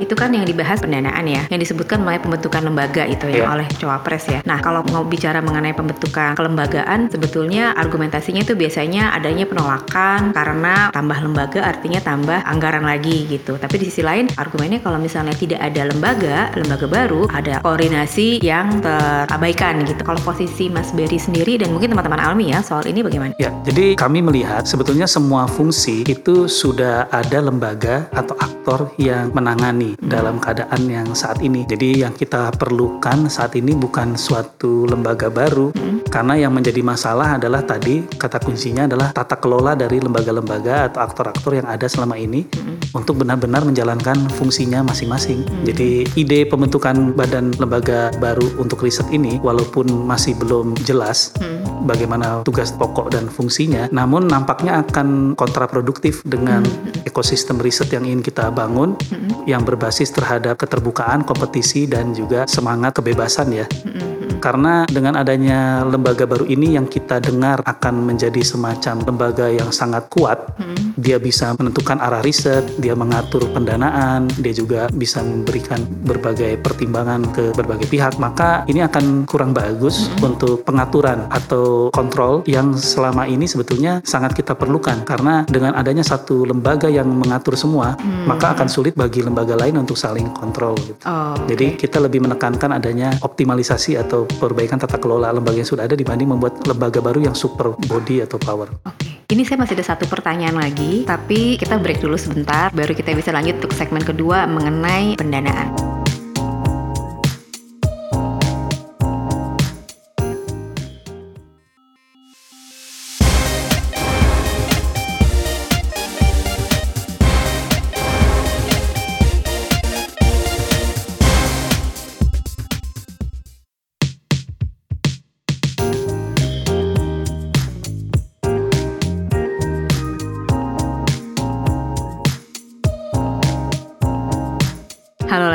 itu 0.00 0.14
kan 0.16 0.32
yang 0.32 0.48
dibahas 0.48 0.80
pendanaan 0.80 1.24
ya 1.28 1.42
yang 1.52 1.60
disebutkan 1.60 2.00
mengenai 2.02 2.22
pembentukan 2.24 2.62
lembaga 2.64 3.04
itu 3.06 3.28
ya 3.28 3.44
yeah. 3.44 3.52
oleh 3.52 3.66
cawapres 3.78 4.24
ya 4.26 4.40
nah 4.48 4.58
kalau 4.58 4.82
mau 4.88 5.04
bicara 5.04 5.44
mengenai 5.44 5.76
pembentukan 5.76 6.34
kelembagaan 6.34 7.12
sebetulnya 7.12 7.76
argumentasinya 8.00 8.48
itu 8.48 8.56
biasanya 8.56 9.12
adanya 9.12 9.44
penolakan 9.44 10.32
karena 10.32 10.88
tambah 10.88 11.20
lembaga 11.20 11.60
artinya 11.68 12.00
tambah 12.00 12.40
anggaran 12.48 12.88
lagi 12.88 13.28
gitu 13.28 13.60
tapi 13.60 13.76
di 13.76 13.92
sisi 13.92 14.00
lain 14.00 14.24
argumennya 14.40 14.80
kalau 14.80 14.96
misalnya 14.96 15.36
tidak 15.36 15.60
ada 15.60 15.84
lembaga 15.84 16.48
lembaga 16.56 16.88
baru 16.88 17.28
ada 17.28 17.60
koordinasi 17.60 18.40
yang 18.40 18.80
terabaikan 18.80 19.84
gitu 19.84 20.00
kalau 20.00 20.16
posisi 20.24 20.72
Mas 20.72 20.96
Berry 20.96 21.20
sendiri 21.20 21.60
dan 21.60 21.76
mungkin 21.76 21.92
teman-teman 21.92 22.24
Almi 22.24 22.56
ya 22.56 22.64
soal 22.64 22.88
ini 22.88 23.04
bagaimana? 23.04 23.36
Ya 23.36 23.52
jadi 23.68 23.92
kami 23.92 24.24
melihat 24.24 24.64
sebetulnya 24.64 25.04
semua 25.04 25.44
fungsi 25.44 26.08
itu 26.08 26.48
sudah 26.48 27.04
ada 27.12 27.44
lembaga 27.44 28.08
atau 28.16 28.32
aktor 28.40 28.94
yang 28.96 29.28
menangani 29.36 29.98
hmm. 29.98 30.08
dalam 30.08 30.40
keadaan 30.40 30.88
yang 30.88 31.08
saat 31.12 31.42
ini. 31.44 31.68
Jadi 31.68 32.00
yang 32.00 32.14
kita 32.16 32.54
perlukan 32.56 33.28
saat 33.28 33.58
ini 33.60 33.76
bukan 33.76 34.16
suatu 34.16 34.88
lembaga 34.88 35.28
baru 35.28 35.74
hmm. 35.74 36.08
karena 36.08 36.46
yang 36.46 36.54
menjadi 36.54 36.80
masalah 36.80 37.36
adalah 37.36 37.60
tadi 37.66 37.89
kata 38.06 38.38
kuncinya 38.42 38.86
adalah 38.86 39.10
tata 39.10 39.36
kelola 39.38 39.74
dari 39.74 39.98
lembaga-lembaga 39.98 40.92
atau 40.92 41.00
aktor-aktor 41.02 41.58
yang 41.58 41.66
ada 41.66 41.86
selama 41.88 42.14
ini 42.14 42.46
hmm. 42.46 42.94
untuk 42.94 43.22
benar-benar 43.22 43.66
menjalankan 43.66 44.16
fungsinya 44.36 44.86
masing-masing. 44.86 45.42
Hmm. 45.42 45.64
Jadi 45.66 46.06
ide 46.14 46.46
pembentukan 46.46 47.14
badan 47.16 47.50
lembaga 47.58 48.14
baru 48.20 48.46
untuk 48.60 48.86
riset 48.86 49.08
ini 49.10 49.40
walaupun 49.42 49.88
masih 50.06 50.36
belum 50.38 50.78
jelas 50.86 51.34
hmm. 51.40 51.88
bagaimana 51.88 52.46
tugas 52.46 52.70
pokok 52.70 53.10
dan 53.10 53.26
fungsinya, 53.26 53.90
namun 53.90 54.30
nampaknya 54.30 54.84
akan 54.86 55.34
kontraproduktif 55.34 56.22
dengan 56.22 56.62
hmm. 56.62 57.08
ekosistem 57.08 57.58
riset 57.60 57.88
yang 57.90 58.04
ingin 58.04 58.22
kita 58.24 58.50
bangun 58.50 58.98
mm-hmm. 58.98 59.46
yang 59.46 59.62
berbasis 59.62 60.10
terhadap 60.12 60.58
keterbukaan, 60.58 61.22
kompetisi 61.22 61.86
dan 61.86 62.12
juga 62.12 62.44
semangat 62.50 62.98
kebebasan 62.98 63.48
ya. 63.54 63.66
Mm-hmm. 63.66 64.38
Karena 64.40 64.88
dengan 64.88 65.20
adanya 65.20 65.84
lembaga 65.84 66.24
baru 66.24 66.48
ini 66.48 66.74
yang 66.74 66.88
kita 66.88 67.20
dengar 67.20 67.60
akan 67.76 68.04
menjadi 68.10 68.42
semacam 68.42 69.02
lembaga 69.06 69.46
yang 69.48 69.70
sangat 69.70 70.10
kuat, 70.10 70.38
mm-hmm. 70.58 70.98
dia 70.98 71.16
bisa 71.22 71.54
menentukan 71.54 71.98
arah 72.02 72.22
riset, 72.22 72.66
dia 72.82 72.98
mengatur 72.98 73.46
pendanaan, 73.54 74.26
dia 74.40 74.54
juga 74.54 74.90
bisa 74.90 75.22
memberikan 75.22 75.80
berbagai 76.04 76.58
pertimbangan 76.60 77.30
ke 77.30 77.54
berbagai 77.54 77.86
pihak, 77.86 78.18
maka 78.18 78.66
ini 78.66 78.82
akan 78.82 79.24
kurang 79.24 79.54
bagus 79.54 80.08
mm-hmm. 80.08 80.28
untuk 80.28 80.56
pengaturan 80.66 81.30
atau 81.30 81.92
kontrol 81.94 82.42
yang 82.48 82.72
selama 82.74 83.28
ini 83.28 83.44
sebetulnya 83.44 84.00
sangat 84.02 84.32
kita 84.32 84.56
perlukan 84.56 85.04
karena 85.04 85.44
dengan 85.46 85.76
adanya 85.76 86.00
satu 86.00 86.48
lembaga 86.48 86.88
yang 86.88 87.06
mengatur 87.06 87.52
semua 87.60 87.92
hmm. 88.00 88.24
maka 88.24 88.56
akan 88.56 88.68
sulit 88.70 88.96
bagi 88.96 89.20
lembaga 89.20 89.52
lain 89.54 89.76
untuk 89.76 90.00
saling 90.00 90.32
kontrol. 90.32 90.72
Gitu. 90.80 90.96
Oh, 91.04 91.36
okay. 91.36 91.52
Jadi 91.52 91.66
kita 91.76 92.00
lebih 92.00 92.24
menekankan 92.24 92.72
adanya 92.72 93.12
optimalisasi 93.20 94.00
atau 94.00 94.24
perbaikan 94.24 94.80
tata 94.80 94.96
kelola 94.96 95.28
lembaga 95.34 95.60
yang 95.60 95.68
sudah 95.68 95.84
ada 95.84 95.96
dibanding 95.98 96.32
membuat 96.32 96.64
lembaga 96.64 97.04
baru 97.04 97.20
yang 97.20 97.36
super 97.36 97.59
body 97.68 98.24
atau 98.24 98.40
power. 98.40 98.68
Okay. 98.84 99.20
Ini 99.30 99.46
saya 99.46 99.62
masih 99.62 99.78
ada 99.78 99.86
satu 99.94 100.10
pertanyaan 100.10 100.58
lagi, 100.58 101.06
tapi 101.06 101.54
kita 101.54 101.78
break 101.78 102.02
dulu 102.02 102.18
sebentar, 102.18 102.74
baru 102.74 102.90
kita 102.98 103.14
bisa 103.14 103.30
lanjut 103.30 103.62
untuk 103.62 103.72
segmen 103.78 104.02
kedua 104.02 104.42
mengenai 104.50 105.14
pendanaan. 105.14 105.89